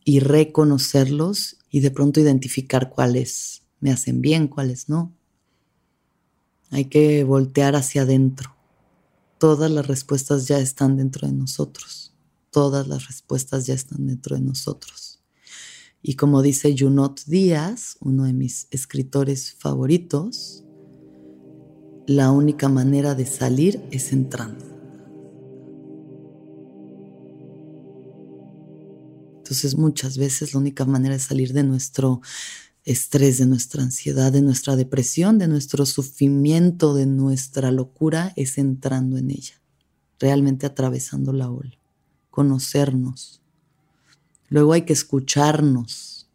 y 0.05 0.21
reconocerlos 0.21 1.59
y 1.71 1.81
de 1.81 1.91
pronto 1.91 2.21
identificar 2.21 2.91
cuáles 2.91 3.63
me 3.81 3.91
hacen 3.91 4.21
bien, 4.21 4.49
cuáles 4.49 4.89
no. 4.89 5.13
Hay 6.71 6.87
que 6.87 7.25
voltear 7.25 7.77
hacia 7.77 8.03
adentro. 8.03 8.55
Todas 9.39 9.71
las 9.71 9.87
respuestas 9.87 10.47
ya 10.49 10.59
están 10.59 10.97
dentro 10.97 11.27
de 11.27 11.35
nosotros. 11.35 12.15
Todas 12.51 12.87
las 12.87 13.07
respuestas 13.07 13.67
ya 13.67 13.75
están 13.75 14.07
dentro 14.07 14.37
de 14.37 14.43
nosotros. 14.43 15.21
Y 16.03 16.15
como 16.15 16.43
dice 16.43 16.75
Junot 16.77 17.25
Díaz, 17.27 17.97
uno 18.01 18.25
de 18.25 18.33
mis 18.33 18.67
escritores 18.71 19.55
favoritos, 19.55 20.65
la 22.07 22.31
única 22.33 22.69
manera 22.69 23.15
de 23.15 23.27
salir 23.27 23.81
es 23.91 24.13
entrando. 24.13 24.72
Entonces 29.53 29.77
muchas 29.77 30.17
veces 30.17 30.55
la 30.55 30.61
única 30.61 30.87
manera 30.87 31.13
de 31.13 31.21
salir 31.21 31.53
de 31.53 31.63
nuestro 31.63 32.23
estrés, 32.87 33.37
de 33.37 33.45
nuestra 33.45 33.83
ansiedad, 33.83 34.33
de 34.33 34.41
nuestra 34.41 34.77
depresión, 34.77 35.39
de 35.39 35.47
nuestro 35.47 35.85
sufrimiento, 35.85 36.95
de 36.95 37.05
nuestra 37.05 37.71
locura, 37.71 38.33
es 38.37 38.57
entrando 38.57 39.19
en 39.19 39.31
ella, 39.31 39.61
realmente 40.19 40.65
atravesando 40.65 41.35
la 41.35 41.51
ola, 41.51 41.79
conocernos. 42.31 43.43
Luego 44.49 44.73
hay 44.73 44.87
que 44.87 44.95
escucharnos. 44.95 46.31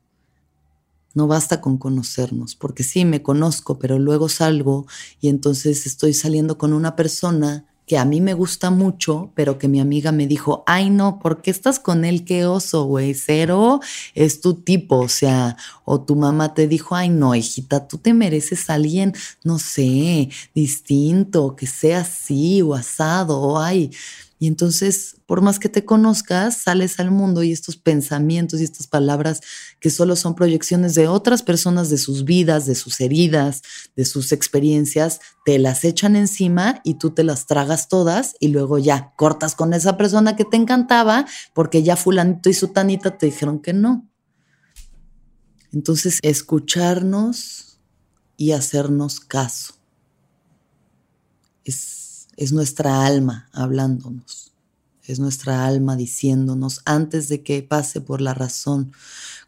No 1.15 1.25
basta 1.25 1.59
con 1.59 1.79
conocernos, 1.79 2.55
porque 2.55 2.83
sí, 2.83 3.03
me 3.03 3.23
conozco, 3.23 3.79
pero 3.79 3.97
luego 3.97 4.29
salgo 4.29 4.85
y 5.19 5.29
entonces 5.29 5.87
estoy 5.87 6.13
saliendo 6.13 6.59
con 6.59 6.71
una 6.71 6.95
persona 6.95 7.66
que 7.87 7.97
a 7.97 8.03
mí 8.03 8.19
me 8.19 8.33
gusta 8.33 8.69
mucho, 8.69 9.31
pero 9.33 9.57
que 9.57 9.69
mi 9.69 9.79
amiga 9.79 10.11
me 10.11 10.27
dijo, 10.27 10.63
ay 10.67 10.89
no, 10.89 11.19
¿por 11.19 11.41
qué 11.41 11.51
estás 11.51 11.79
con 11.79 12.03
él? 12.03 12.25
Qué 12.25 12.45
oso, 12.45 12.83
güey, 12.83 13.13
cero 13.13 13.79
es 14.13 14.41
tu 14.41 14.55
tipo, 14.55 14.97
o 14.97 15.07
sea, 15.07 15.55
o 15.85 16.01
tu 16.01 16.17
mamá 16.17 16.53
te 16.53 16.67
dijo, 16.67 16.95
ay 16.95 17.07
no, 17.07 17.33
hijita, 17.33 17.87
tú 17.87 17.97
te 17.97 18.13
mereces 18.13 18.69
a 18.69 18.73
alguien, 18.73 19.13
no 19.45 19.57
sé, 19.57 20.29
distinto, 20.53 21.55
que 21.55 21.65
sea 21.65 22.01
así 22.01 22.61
o 22.61 22.73
asado, 22.73 23.39
o 23.39 23.57
ay, 23.57 23.91
y 24.39 24.47
entonces, 24.47 25.17
por 25.25 25.41
más 25.41 25.57
que 25.57 25.67
te 25.67 25.83
conozcas, 25.83 26.57
sales 26.57 26.99
al 26.99 27.09
mundo 27.09 27.41
y 27.41 27.51
estos 27.51 27.75
pensamientos 27.75 28.61
y 28.61 28.65
estas 28.65 28.85
palabras 28.85 29.41
que 29.79 29.89
solo 29.89 30.15
son 30.15 30.35
proyecciones 30.35 30.93
de 30.93 31.07
otras 31.07 31.41
personas, 31.41 31.89
de 31.89 31.97
sus 31.97 32.23
vidas, 32.23 32.67
de 32.67 32.75
sus 32.75 33.01
heridas, 33.01 33.63
de 33.95 34.05
sus 34.05 34.31
experiencias, 34.31 35.21
te 35.43 35.57
las 35.57 35.83
echan 35.83 36.15
encima 36.15 36.81
y 36.83 36.95
tú 36.95 37.11
te 37.11 37.23
las 37.23 37.47
tragas 37.47 37.87
todas 37.87 38.35
y 38.39 38.49
luego 38.49 38.77
ya 38.77 39.13
cortas 39.15 39.55
con 39.55 39.73
esa 39.73 39.97
persona 39.97 40.35
que 40.35 40.45
te 40.45 40.57
encantaba 40.57 41.25
porque 41.55 41.81
ya 41.81 41.95
fulanito 41.95 42.49
y 42.49 42.53
sutanita 42.53 43.17
te 43.17 43.25
dijeron 43.25 43.59
que 43.59 43.73
no. 43.73 44.07
Entonces, 45.73 46.19
escucharnos 46.21 47.79
y 48.37 48.51
hacernos 48.51 49.19
caso. 49.19 49.73
Es 51.65 51.96
es 52.37 52.53
nuestra 52.53 53.05
alma 53.05 53.49
hablándonos, 53.51 54.53
es 55.03 55.19
nuestra 55.19 55.65
alma 55.65 55.95
diciéndonos 55.95 56.81
antes 56.85 57.27
de 57.27 57.41
que 57.41 57.63
pase 57.63 57.99
por 57.99 58.21
la 58.21 58.33
razón. 58.33 58.93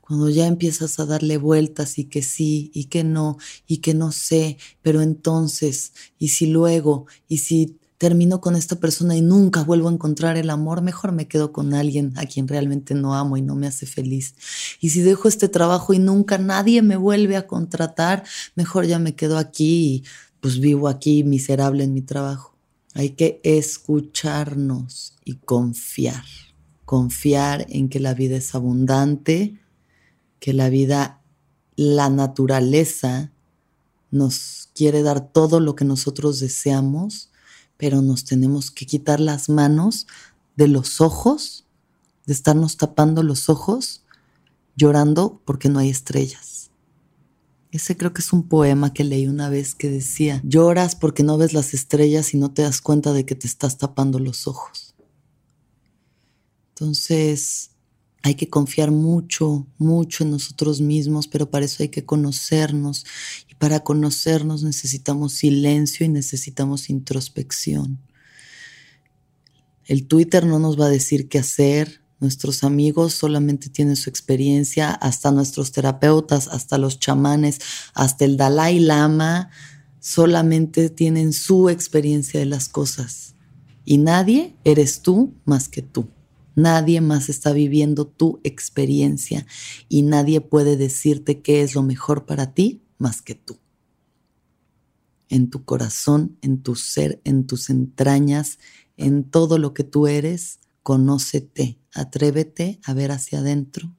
Cuando 0.02 0.30
ya 0.30 0.47
empiezas 0.47 0.99
a 0.99 1.06
darle 1.06 1.38
vueltas 1.38 1.99
y 1.99 2.06
que 2.06 2.23
sí 2.23 2.71
y 2.73 2.86
que 2.86 3.04
no 3.04 3.38
y 3.67 3.78
que 3.78 3.93
no 3.93 4.12
sé, 4.12 4.58
pero 4.82 5.02
entonces, 5.02 5.93
y 6.17 6.30
si 6.30 6.47
luego, 6.47 7.06
y 7.28 7.38
si 7.38 7.78
termino 7.99 8.39
con 8.41 8.56
esta 8.56 8.78
persona 8.78 9.15
y 9.15 9.21
nunca 9.21 9.62
vuelvo 9.62 9.89
a 9.89 9.91
encontrar 9.91 10.38
el 10.38 10.49
amor, 10.49 10.82
mejor 10.82 11.12
me 11.12 11.28
quedo 11.28 11.52
con 11.52 11.73
alguien 11.73 12.13
a 12.15 12.25
quien 12.25 12.47
realmente 12.47 12.95
no 12.95 13.13
amo 13.13 13.38
y 13.38 13.41
no 13.41 13.56
me 13.56 13.67
hace 13.67 13.86
feliz. 13.86 14.36
Y 14.80 14.89
si 14.91 15.02
dejo 15.02 15.28
este 15.28 15.49
trabajo 15.49 15.93
y 15.93 15.99
nunca 15.99 16.38
nadie 16.38 16.82
me 16.82 16.95
vuelve 16.95 17.36
a 17.36 17.45
contratar, 17.45 18.23
mejor 18.56 18.86
ya 18.86 18.99
me 18.99 19.15
quedo 19.15 19.38
aquí 19.38 19.95
y 19.95 20.04
pues 20.39 20.60
vivo 20.60 20.88
aquí 20.88 21.23
miserable 21.25 21.84
en 21.84 21.93
mi 21.93 22.02
trabajo. 22.02 22.48
Hay 22.93 23.12
que 23.12 23.39
escucharnos 23.43 25.15
y 25.23 25.36
confiar. 25.36 26.23
Confiar 26.86 27.65
en 27.69 27.89
que 27.89 27.99
la 27.99 28.13
vida 28.13 28.38
es 28.38 28.56
abundante, 28.56 29.60
que 30.39 30.54
la 30.54 30.69
vida, 30.69 31.21
la 31.75 32.10
naturaleza 32.10 33.32
nos 34.12 34.69
quiere 34.73 35.04
dar 35.04 35.32
todo 35.32 35.60
lo 35.60 35.75
que 35.75 35.86
nosotros 35.86 36.39
deseamos, 36.39 37.30
pero 37.78 38.02
nos 38.02 38.25
tenemos 38.25 38.71
que 38.71 38.86
quitar 38.86 39.19
las 39.19 39.49
manos 39.49 40.08
de 40.56 40.67
los 40.67 40.99
ojos, 40.99 41.65
de 42.25 42.34
estarnos 42.34 42.78
tapando 42.78 43.23
los 43.23 43.49
ojos, 43.49 44.04
llorando 44.75 45.41
porque 45.45 45.69
no 45.69 45.80
hay 45.80 45.89
estrellas. 45.89 46.59
Ese 47.71 47.95
creo 47.95 48.13
que 48.13 48.21
es 48.21 48.34
un 48.34 48.47
poema 48.47 48.93
que 48.93 49.03
leí 49.03 49.27
una 49.27 49.49
vez 49.49 49.75
que 49.75 49.89
decía, 49.89 50.41
lloras 50.43 50.95
porque 50.95 51.21
no 51.23 51.38
ves 51.38 51.53
las 51.53 51.73
estrellas 51.73 52.34
y 52.34 52.38
no 52.38 52.51
te 52.51 52.63
das 52.63 52.82
cuenta 52.82 53.13
de 53.13 53.25
que 53.25 53.36
te 53.36 53.45
estás 53.45 53.77
tapando 53.77 54.17
los 54.17 54.47
ojos. 54.47 54.95
Entonces, 56.69 57.71
hay 58.23 58.36
que 58.36 58.49
confiar 58.49 58.89
mucho, 58.89 59.67
mucho 59.77 60.23
en 60.23 60.32
nosotros 60.32 60.82
mismos, 60.82 61.27
pero 61.27 61.51
para 61.51 61.65
eso 61.65 61.84
hay 61.84 61.89
que 61.89 62.05
conocernos. 62.05 63.05
Y 63.47 63.55
para 63.55 63.82
conocernos 63.82 64.63
necesitamos 64.63 65.34
silencio 65.34 66.05
y 66.05 66.10
necesitamos 66.10 66.89
introspección. 66.89 67.99
El 69.86 70.08
Twitter 70.08 70.45
no 70.45 70.60
nos 70.60 70.79
va 70.79 70.86
a 70.86 70.89
decir 70.89 71.29
qué 71.29 71.39
hacer, 71.39 72.01
nuestros 72.19 72.63
amigos 72.63 73.13
solamente 73.13 73.69
tienen 73.69 73.95
su 73.95 74.10
experiencia, 74.10 74.91
hasta 74.91 75.32
nuestros 75.32 75.71
terapeutas, 75.71 76.47
hasta 76.47 76.77
los 76.77 76.99
chamanes, 76.99 77.60
hasta 77.93 78.25
el 78.25 78.38
Dalai 78.38 78.79
Lama, 78.79 79.49
solamente 79.99 80.89
tienen 80.89 81.34
su 81.34 81.69
experiencia 81.69 82.39
de 82.39 82.45
las 82.45 82.69
cosas. 82.69 83.36
Y 83.86 83.97
nadie 83.97 84.55
eres 84.63 85.01
tú 85.01 85.34
más 85.45 85.69
que 85.69 85.82
tú. 85.82 86.08
Nadie 86.55 86.99
más 86.99 87.29
está 87.29 87.53
viviendo 87.53 88.05
tu 88.05 88.41
experiencia 88.43 89.45
y 89.88 90.01
nadie 90.01 90.41
puede 90.41 90.75
decirte 90.75 91.41
qué 91.41 91.62
es 91.62 91.73
lo 91.73 91.84
mejor 91.84 92.25
para 92.25 92.53
ti 92.53 92.84
más 92.97 93.21
que 93.21 93.34
tú. 93.36 93.58
En 95.29 95.49
tu 95.49 95.63
corazón, 95.63 96.38
en 96.41 96.62
tu 96.62 96.75
ser, 96.75 97.21
en 97.23 97.47
tus 97.47 97.69
entrañas, 97.69 98.60
en 98.97 99.23
todo 99.23 99.58
lo 99.58 99.73
que 99.73 99.86
tú 99.86 100.08
eres, 100.08 100.60
conócete, 100.89 101.80
atrévete 101.93 102.80
a 102.84 102.95
ver 102.95 103.12
hacia 103.12 103.38
adentro 103.38 103.95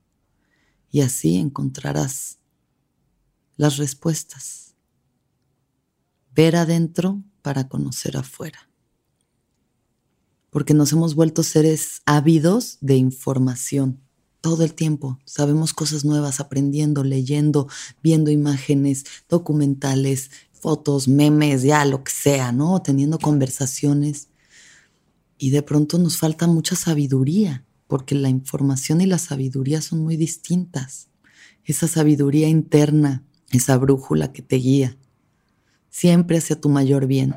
y 0.91 1.03
así 1.03 1.37
encontrarás 1.37 2.41
las 3.57 3.77
respuestas. 3.77 4.75
Ver 6.35 6.57
adentro 6.57 7.23
para 7.43 7.69
conocer 7.69 8.17
afuera. 8.17 8.69
Porque 10.51 10.75
nos 10.75 10.91
hemos 10.91 11.15
vuelto 11.15 11.45
seres 11.45 12.03
ávidos 12.07 12.79
de 12.81 12.97
información. 12.97 14.01
Todo 14.41 14.65
el 14.65 14.75
tiempo 14.75 15.21
sabemos 15.25 15.73
cosas 15.73 16.05
nuevas, 16.05 16.41
aprendiendo, 16.41 17.05
leyendo, 17.05 17.69
viendo 18.03 18.33
imágenes, 18.33 19.05
documentales, 19.29 20.33
fotos, 20.51 21.07
memes, 21.07 21.63
ya 21.63 21.85
lo 21.85 22.03
que 22.03 22.11
sea, 22.11 22.51
¿no? 22.51 22.83
Teniendo 22.83 23.21
conversaciones 23.21 24.30
y 25.41 25.51
de 25.51 25.63
pronto 25.63 25.97
nos 25.99 26.19
falta 26.19 26.47
mucha 26.47 26.77
sabiduría, 26.77 27.65
porque 27.89 28.15
la 28.15 28.29
información 28.29 29.01
y 29.01 29.07
la 29.07 29.17
sabiduría 29.17 29.81
son 29.81 30.05
muy 30.05 30.19
distintas. 30.19 31.09
Esa 31.65 31.89
sabiduría 31.89 32.47
interna, 32.47 33.25
esa 33.51 33.79
brújula 33.79 34.33
que 34.33 34.43
te 34.43 34.57
guía, 34.57 34.99
siempre 35.89 36.37
hacia 36.37 36.61
tu 36.61 36.69
mayor 36.69 37.07
bien. 37.07 37.37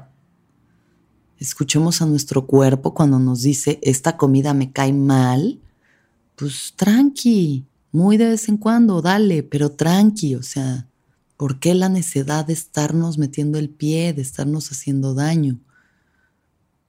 Escuchemos 1.40 2.02
a 2.02 2.06
nuestro 2.06 2.46
cuerpo 2.46 2.94
cuando 2.94 3.20
nos 3.20 3.42
dice, 3.42 3.80
esta 3.82 4.18
comida 4.18 4.54
me 4.54 4.74
cae 4.74 4.92
mal, 4.92 5.62
pues 6.36 6.74
tranqui, 6.76 7.66
muy 7.94 8.18
de 8.18 8.26
vez 8.26 8.50
en 8.50 8.58
cuando, 8.58 9.02
dale, 9.02 9.44
pero 9.44 9.72
tranqui, 9.72 10.36
o 10.36 10.44
sea, 10.44 10.90
¿por 11.38 11.58
qué 11.58 11.74
la 11.74 11.88
necesidad 11.88 12.46
de 12.46 12.54
estarnos 12.54 13.18
metiendo 13.18 13.60
el 13.60 13.70
pie, 13.70 14.12
de 14.12 14.22
estarnos 14.22 14.74
haciendo 14.74 15.14
daño? 15.14 15.58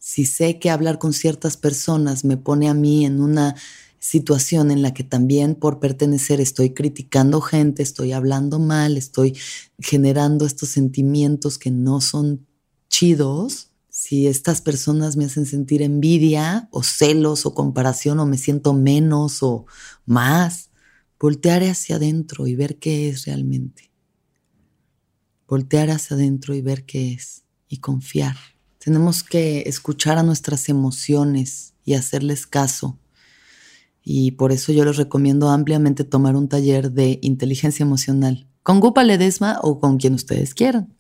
Si 0.06 0.26
sé 0.26 0.58
que 0.58 0.68
hablar 0.68 0.98
con 0.98 1.14
ciertas 1.14 1.56
personas 1.56 2.26
me 2.26 2.36
pone 2.36 2.68
a 2.68 2.74
mí 2.74 3.06
en 3.06 3.22
una 3.22 3.56
situación 3.98 4.70
en 4.70 4.82
la 4.82 4.92
que 4.92 5.02
también 5.02 5.54
por 5.54 5.80
pertenecer 5.80 6.42
estoy 6.42 6.74
criticando 6.74 7.40
gente, 7.40 7.82
estoy 7.82 8.12
hablando 8.12 8.58
mal, 8.58 8.98
estoy 8.98 9.34
generando 9.78 10.44
estos 10.44 10.68
sentimientos 10.68 11.56
que 11.56 11.70
no 11.70 12.02
son 12.02 12.46
chidos, 12.90 13.70
si 13.88 14.26
estas 14.26 14.60
personas 14.60 15.16
me 15.16 15.24
hacen 15.24 15.46
sentir 15.46 15.80
envidia 15.80 16.68
o 16.70 16.82
celos 16.82 17.46
o 17.46 17.54
comparación 17.54 18.20
o 18.20 18.26
me 18.26 18.36
siento 18.36 18.74
menos 18.74 19.42
o 19.42 19.64
más, 20.04 20.68
voltear 21.18 21.62
hacia 21.62 21.96
adentro 21.96 22.46
y 22.46 22.54
ver 22.54 22.78
qué 22.78 23.08
es 23.08 23.24
realmente. 23.24 23.90
Voltear 25.48 25.88
hacia 25.88 26.14
adentro 26.14 26.54
y 26.54 26.60
ver 26.60 26.84
qué 26.84 27.14
es 27.14 27.44
y 27.68 27.78
confiar. 27.78 28.36
Tenemos 28.85 29.23
que 29.23 29.62
escuchar 29.66 30.18
a 30.18 30.23
nuestras 30.23 30.68
emociones 30.68 31.73
y 31.87 31.94
hacerles 31.94 32.47
caso. 32.47 32.99
Y 34.03 34.33
por 34.33 34.53
eso 34.53 34.73
yo 34.73 34.85
les 34.85 34.99
recomiendo 34.99 35.49
ampliamente 35.49 36.05
tomar 36.05 36.37
un 36.37 36.49
taller 36.51 36.92
de 36.92 37.18
inteligencia 37.23 37.83
emocional 37.83 38.47
con 38.62 38.81
Gupa 38.81 39.03
Ledesma 39.03 39.59
o 39.62 39.81
con 39.81 39.97
quien 39.97 40.12
ustedes 40.12 40.53
quieran, 40.53 40.94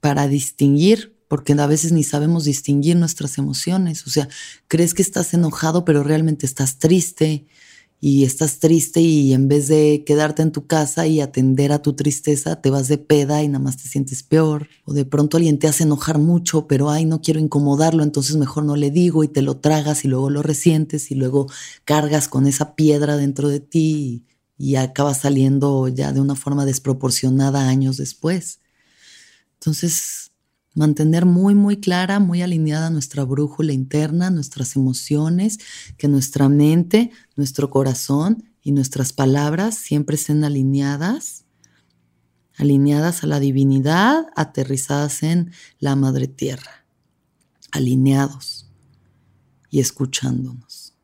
para 0.00 0.26
distinguir, 0.26 1.16
porque 1.28 1.52
a 1.52 1.66
veces 1.66 1.92
ni 1.92 2.02
sabemos 2.02 2.42
distinguir 2.44 2.96
nuestras 2.96 3.38
emociones. 3.38 4.04
O 4.08 4.10
sea, 4.10 4.28
crees 4.66 4.92
que 4.92 5.02
estás 5.02 5.32
enojado, 5.32 5.84
pero 5.84 6.02
realmente 6.02 6.44
estás 6.44 6.78
triste 6.78 7.46
y 8.04 8.24
estás 8.24 8.58
triste 8.58 9.00
y 9.00 9.32
en 9.32 9.46
vez 9.46 9.68
de 9.68 10.02
quedarte 10.04 10.42
en 10.42 10.50
tu 10.50 10.66
casa 10.66 11.06
y 11.06 11.20
atender 11.20 11.70
a 11.70 11.82
tu 11.82 11.92
tristeza, 11.92 12.60
te 12.60 12.68
vas 12.68 12.88
de 12.88 12.98
peda 12.98 13.44
y 13.44 13.46
nada 13.46 13.62
más 13.62 13.76
te 13.76 13.88
sientes 13.88 14.24
peor. 14.24 14.66
O 14.84 14.92
de 14.92 15.04
pronto 15.04 15.36
alguien 15.36 15.60
te 15.60 15.68
hace 15.68 15.84
enojar 15.84 16.18
mucho, 16.18 16.66
pero 16.66 16.90
ay, 16.90 17.04
no 17.04 17.20
quiero 17.20 17.38
incomodarlo, 17.38 18.02
entonces 18.02 18.34
mejor 18.34 18.64
no 18.64 18.74
le 18.74 18.90
digo 18.90 19.22
y 19.22 19.28
te 19.28 19.40
lo 19.40 19.58
tragas 19.58 20.04
y 20.04 20.08
luego 20.08 20.30
lo 20.30 20.42
resientes 20.42 21.12
y 21.12 21.14
luego 21.14 21.46
cargas 21.84 22.26
con 22.26 22.48
esa 22.48 22.74
piedra 22.74 23.16
dentro 23.16 23.48
de 23.48 23.60
ti 23.60 24.26
y, 24.58 24.72
y 24.72 24.74
acabas 24.74 25.20
saliendo 25.20 25.86
ya 25.86 26.12
de 26.12 26.20
una 26.20 26.34
forma 26.34 26.66
desproporcionada 26.66 27.68
años 27.68 27.98
después. 27.98 28.58
Entonces, 29.60 30.21
mantener 30.74 31.26
muy, 31.26 31.54
muy 31.54 31.78
clara, 31.78 32.18
muy 32.18 32.42
alineada 32.42 32.90
nuestra 32.90 33.24
brújula 33.24 33.72
interna, 33.72 34.30
nuestras 34.30 34.76
emociones, 34.76 35.58
que 35.98 36.08
nuestra 36.08 36.48
mente, 36.48 37.10
nuestro 37.36 37.70
corazón 37.70 38.44
y 38.62 38.72
nuestras 38.72 39.12
palabras 39.12 39.76
siempre 39.76 40.16
estén 40.16 40.44
alineadas, 40.44 41.44
alineadas 42.56 43.22
a 43.24 43.26
la 43.26 43.40
divinidad, 43.40 44.26
aterrizadas 44.36 45.22
en 45.22 45.52
la 45.78 45.96
madre 45.96 46.28
tierra, 46.28 46.86
alineados 47.70 48.70
y 49.70 49.80
escuchándonos. 49.80 50.94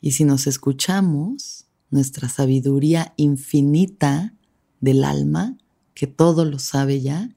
Y 0.00 0.12
si 0.12 0.24
nos 0.24 0.46
escuchamos, 0.46 1.66
nuestra 1.90 2.28
sabiduría 2.28 3.12
infinita 3.16 4.34
del 4.80 5.04
alma, 5.04 5.58
que 5.94 6.06
todo 6.06 6.44
lo 6.44 6.58
sabe 6.58 7.00
ya, 7.02 7.28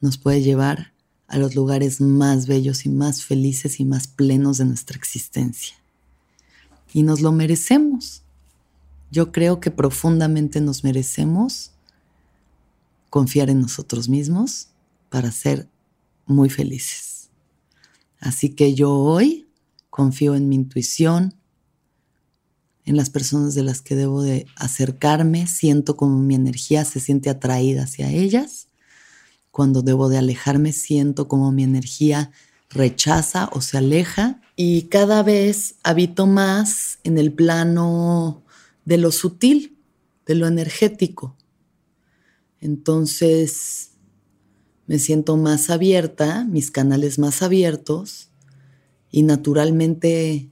nos 0.00 0.18
puede 0.18 0.42
llevar 0.42 0.91
a 1.32 1.38
los 1.38 1.54
lugares 1.54 2.02
más 2.02 2.46
bellos 2.46 2.84
y 2.84 2.90
más 2.90 3.24
felices 3.24 3.80
y 3.80 3.86
más 3.86 4.06
plenos 4.06 4.58
de 4.58 4.66
nuestra 4.66 4.98
existencia. 4.98 5.74
Y 6.92 7.04
nos 7.04 7.22
lo 7.22 7.32
merecemos. 7.32 8.22
Yo 9.10 9.32
creo 9.32 9.58
que 9.58 9.70
profundamente 9.70 10.60
nos 10.60 10.84
merecemos 10.84 11.70
confiar 13.08 13.48
en 13.48 13.62
nosotros 13.62 14.10
mismos 14.10 14.68
para 15.08 15.32
ser 15.32 15.70
muy 16.26 16.50
felices. 16.50 17.30
Así 18.20 18.50
que 18.50 18.74
yo 18.74 18.92
hoy 18.92 19.48
confío 19.88 20.34
en 20.34 20.50
mi 20.50 20.56
intuición, 20.56 21.34
en 22.84 22.98
las 22.98 23.08
personas 23.08 23.54
de 23.54 23.62
las 23.62 23.80
que 23.80 23.96
debo 23.96 24.20
de 24.20 24.44
acercarme, 24.56 25.46
siento 25.46 25.96
como 25.96 26.18
mi 26.18 26.34
energía 26.34 26.84
se 26.84 27.00
siente 27.00 27.30
atraída 27.30 27.84
hacia 27.84 28.10
ellas 28.10 28.68
cuando 29.52 29.82
debo 29.82 30.08
de 30.08 30.18
alejarme, 30.18 30.72
siento 30.72 31.28
como 31.28 31.52
mi 31.52 31.62
energía 31.62 32.32
rechaza 32.70 33.50
o 33.52 33.60
se 33.60 33.78
aleja 33.78 34.40
y 34.56 34.82
cada 34.84 35.22
vez 35.22 35.76
habito 35.82 36.26
más 36.26 36.98
en 37.04 37.18
el 37.18 37.32
plano 37.32 38.42
de 38.84 38.96
lo 38.96 39.12
sutil, 39.12 39.78
de 40.26 40.34
lo 40.34 40.46
energético. 40.46 41.36
Entonces 42.60 43.90
me 44.86 44.98
siento 44.98 45.36
más 45.36 45.68
abierta, 45.68 46.44
mis 46.44 46.70
canales 46.70 47.18
más 47.18 47.42
abiertos 47.42 48.30
y 49.10 49.22
naturalmente 49.22 50.51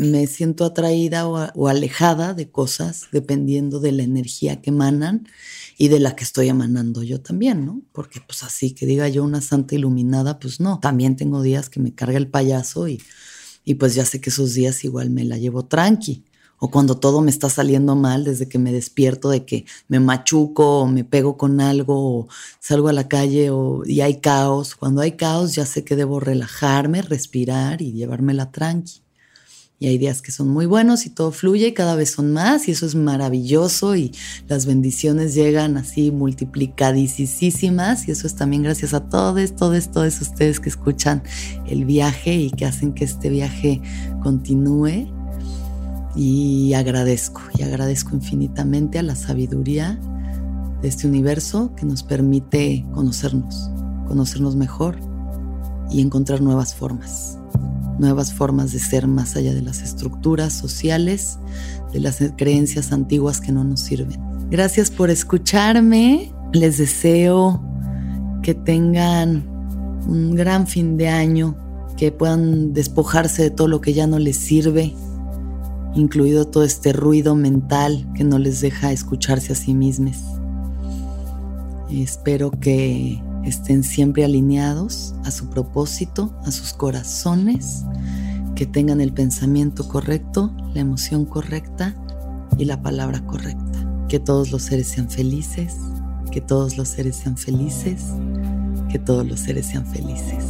me 0.00 0.26
siento 0.26 0.64
atraída 0.64 1.28
o, 1.28 1.68
alejada 1.68 2.32
de 2.32 2.50
cosas 2.50 3.08
dependiendo 3.12 3.80
de 3.80 3.92
la 3.92 4.02
energía 4.02 4.62
que 4.62 4.70
emanan 4.70 5.28
y 5.76 5.88
de 5.88 6.00
la 6.00 6.16
que 6.16 6.24
estoy 6.24 6.48
emanando 6.48 7.02
yo 7.02 7.20
también, 7.20 7.66
¿no? 7.66 7.82
Porque 7.92 8.20
pues 8.26 8.42
así 8.42 8.72
que 8.72 8.86
diga 8.86 9.08
yo 9.08 9.22
una 9.22 9.42
santa 9.42 9.74
iluminada, 9.74 10.38
pues 10.38 10.58
no. 10.58 10.80
También 10.80 11.16
tengo 11.16 11.42
días 11.42 11.68
que 11.68 11.80
me 11.80 11.94
carga 11.94 12.16
el 12.16 12.28
payaso 12.28 12.88
y, 12.88 13.02
y 13.64 13.74
pues 13.74 13.94
ya 13.94 14.06
sé 14.06 14.20
que 14.22 14.30
esos 14.30 14.54
días 14.54 14.84
igual 14.84 15.10
me 15.10 15.24
la 15.24 15.36
llevo 15.36 15.66
tranqui. 15.66 16.24
O 16.58 16.70
cuando 16.70 16.98
todo 16.98 17.20
me 17.20 17.30
está 17.30 17.50
saliendo 17.50 17.94
mal, 17.94 18.24
desde 18.24 18.48
que 18.48 18.58
me 18.58 18.72
despierto 18.72 19.30
de 19.30 19.44
que 19.44 19.66
me 19.88 20.00
machuco 20.00 20.80
o 20.80 20.86
me 20.86 21.04
pego 21.04 21.36
con 21.36 21.60
algo 21.60 22.20
o 22.20 22.28
salgo 22.58 22.88
a 22.88 22.92
la 22.94 23.08
calle 23.08 23.50
o, 23.50 23.82
y 23.86 24.00
hay 24.00 24.20
caos. 24.20 24.76
Cuando 24.76 25.02
hay 25.02 25.12
caos 25.12 25.54
ya 25.54 25.66
sé 25.66 25.84
que 25.84 25.96
debo 25.96 26.20
relajarme, 26.20 27.02
respirar 27.02 27.82
y 27.82 27.92
llevármela 27.92 28.50
tranqui. 28.50 29.02
Y 29.82 29.86
hay 29.86 29.96
días 29.96 30.20
que 30.20 30.30
son 30.30 30.48
muy 30.48 30.66
buenos 30.66 31.06
y 31.06 31.10
todo 31.10 31.32
fluye 31.32 31.68
y 31.68 31.72
cada 31.72 31.96
vez 31.96 32.10
son 32.10 32.34
más 32.34 32.68
y 32.68 32.72
eso 32.72 32.84
es 32.84 32.94
maravilloso 32.94 33.96
y 33.96 34.12
las 34.46 34.66
bendiciones 34.66 35.34
llegan 35.34 35.78
así 35.78 36.10
multiplicadísimas 36.10 38.06
y 38.06 38.10
eso 38.10 38.26
es 38.26 38.36
también 38.36 38.62
gracias 38.62 38.92
a 38.92 39.08
todos, 39.08 39.56
todos, 39.56 39.90
todos 39.90 40.20
ustedes 40.20 40.60
que 40.60 40.68
escuchan 40.68 41.22
el 41.66 41.86
viaje 41.86 42.34
y 42.34 42.50
que 42.50 42.66
hacen 42.66 42.92
que 42.92 43.06
este 43.06 43.30
viaje 43.30 43.80
continúe. 44.22 45.10
Y 46.14 46.74
agradezco, 46.74 47.40
y 47.56 47.62
agradezco 47.62 48.14
infinitamente 48.14 48.98
a 48.98 49.02
la 49.02 49.16
sabiduría 49.16 49.98
de 50.82 50.88
este 50.88 51.06
universo 51.06 51.72
que 51.74 51.86
nos 51.86 52.02
permite 52.02 52.84
conocernos, 52.92 53.70
conocernos 54.06 54.56
mejor 54.56 54.98
y 55.90 56.02
encontrar 56.02 56.42
nuevas 56.42 56.74
formas 56.74 57.39
nuevas 58.00 58.32
formas 58.32 58.72
de 58.72 58.80
ser 58.80 59.06
más 59.06 59.36
allá 59.36 59.54
de 59.54 59.62
las 59.62 59.82
estructuras 59.82 60.52
sociales, 60.52 61.38
de 61.92 62.00
las 62.00 62.18
creencias 62.36 62.92
antiguas 62.92 63.40
que 63.40 63.52
no 63.52 63.62
nos 63.62 63.80
sirven. 63.80 64.18
Gracias 64.50 64.90
por 64.90 65.10
escucharme. 65.10 66.32
Les 66.52 66.78
deseo 66.78 67.62
que 68.42 68.54
tengan 68.54 69.46
un 70.08 70.34
gran 70.34 70.66
fin 70.66 70.96
de 70.96 71.08
año, 71.08 71.56
que 71.96 72.10
puedan 72.10 72.72
despojarse 72.72 73.42
de 73.42 73.50
todo 73.50 73.68
lo 73.68 73.80
que 73.80 73.92
ya 73.92 74.06
no 74.06 74.18
les 74.18 74.36
sirve, 74.36 74.94
incluido 75.94 76.46
todo 76.46 76.64
este 76.64 76.92
ruido 76.92 77.36
mental 77.36 78.10
que 78.16 78.24
no 78.24 78.38
les 78.38 78.60
deja 78.60 78.90
escucharse 78.90 79.52
a 79.52 79.56
sí 79.56 79.74
mismos. 79.74 80.16
Espero 81.90 82.50
que 82.50 83.22
estén 83.44 83.82
siempre 83.82 84.24
alineados 84.24 85.14
a 85.24 85.30
su 85.30 85.48
propósito, 85.48 86.34
a 86.44 86.50
sus 86.50 86.72
corazones, 86.72 87.84
que 88.54 88.66
tengan 88.66 89.00
el 89.00 89.12
pensamiento 89.12 89.88
correcto, 89.88 90.52
la 90.74 90.80
emoción 90.80 91.24
correcta 91.24 91.94
y 92.58 92.64
la 92.64 92.82
palabra 92.82 93.24
correcta. 93.26 93.86
Que 94.08 94.18
todos 94.20 94.50
los 94.50 94.62
seres 94.62 94.88
sean 94.88 95.08
felices, 95.08 95.76
que 96.30 96.40
todos 96.40 96.76
los 96.76 96.88
seres 96.88 97.16
sean 97.16 97.36
felices, 97.36 98.04
que 98.90 98.98
todos 98.98 99.26
los 99.26 99.40
seres 99.40 99.66
sean 99.66 99.86
felices. 99.86 100.44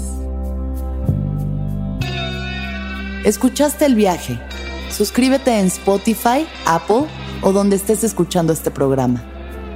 ¿Escuchaste 3.24 3.84
el 3.84 3.94
viaje? 3.94 4.40
Suscríbete 4.90 5.58
en 5.58 5.66
Spotify, 5.66 6.46
Apple 6.66 7.04
o 7.42 7.52
donde 7.52 7.76
estés 7.76 8.02
escuchando 8.02 8.52
este 8.52 8.70
programa. 8.70 9.22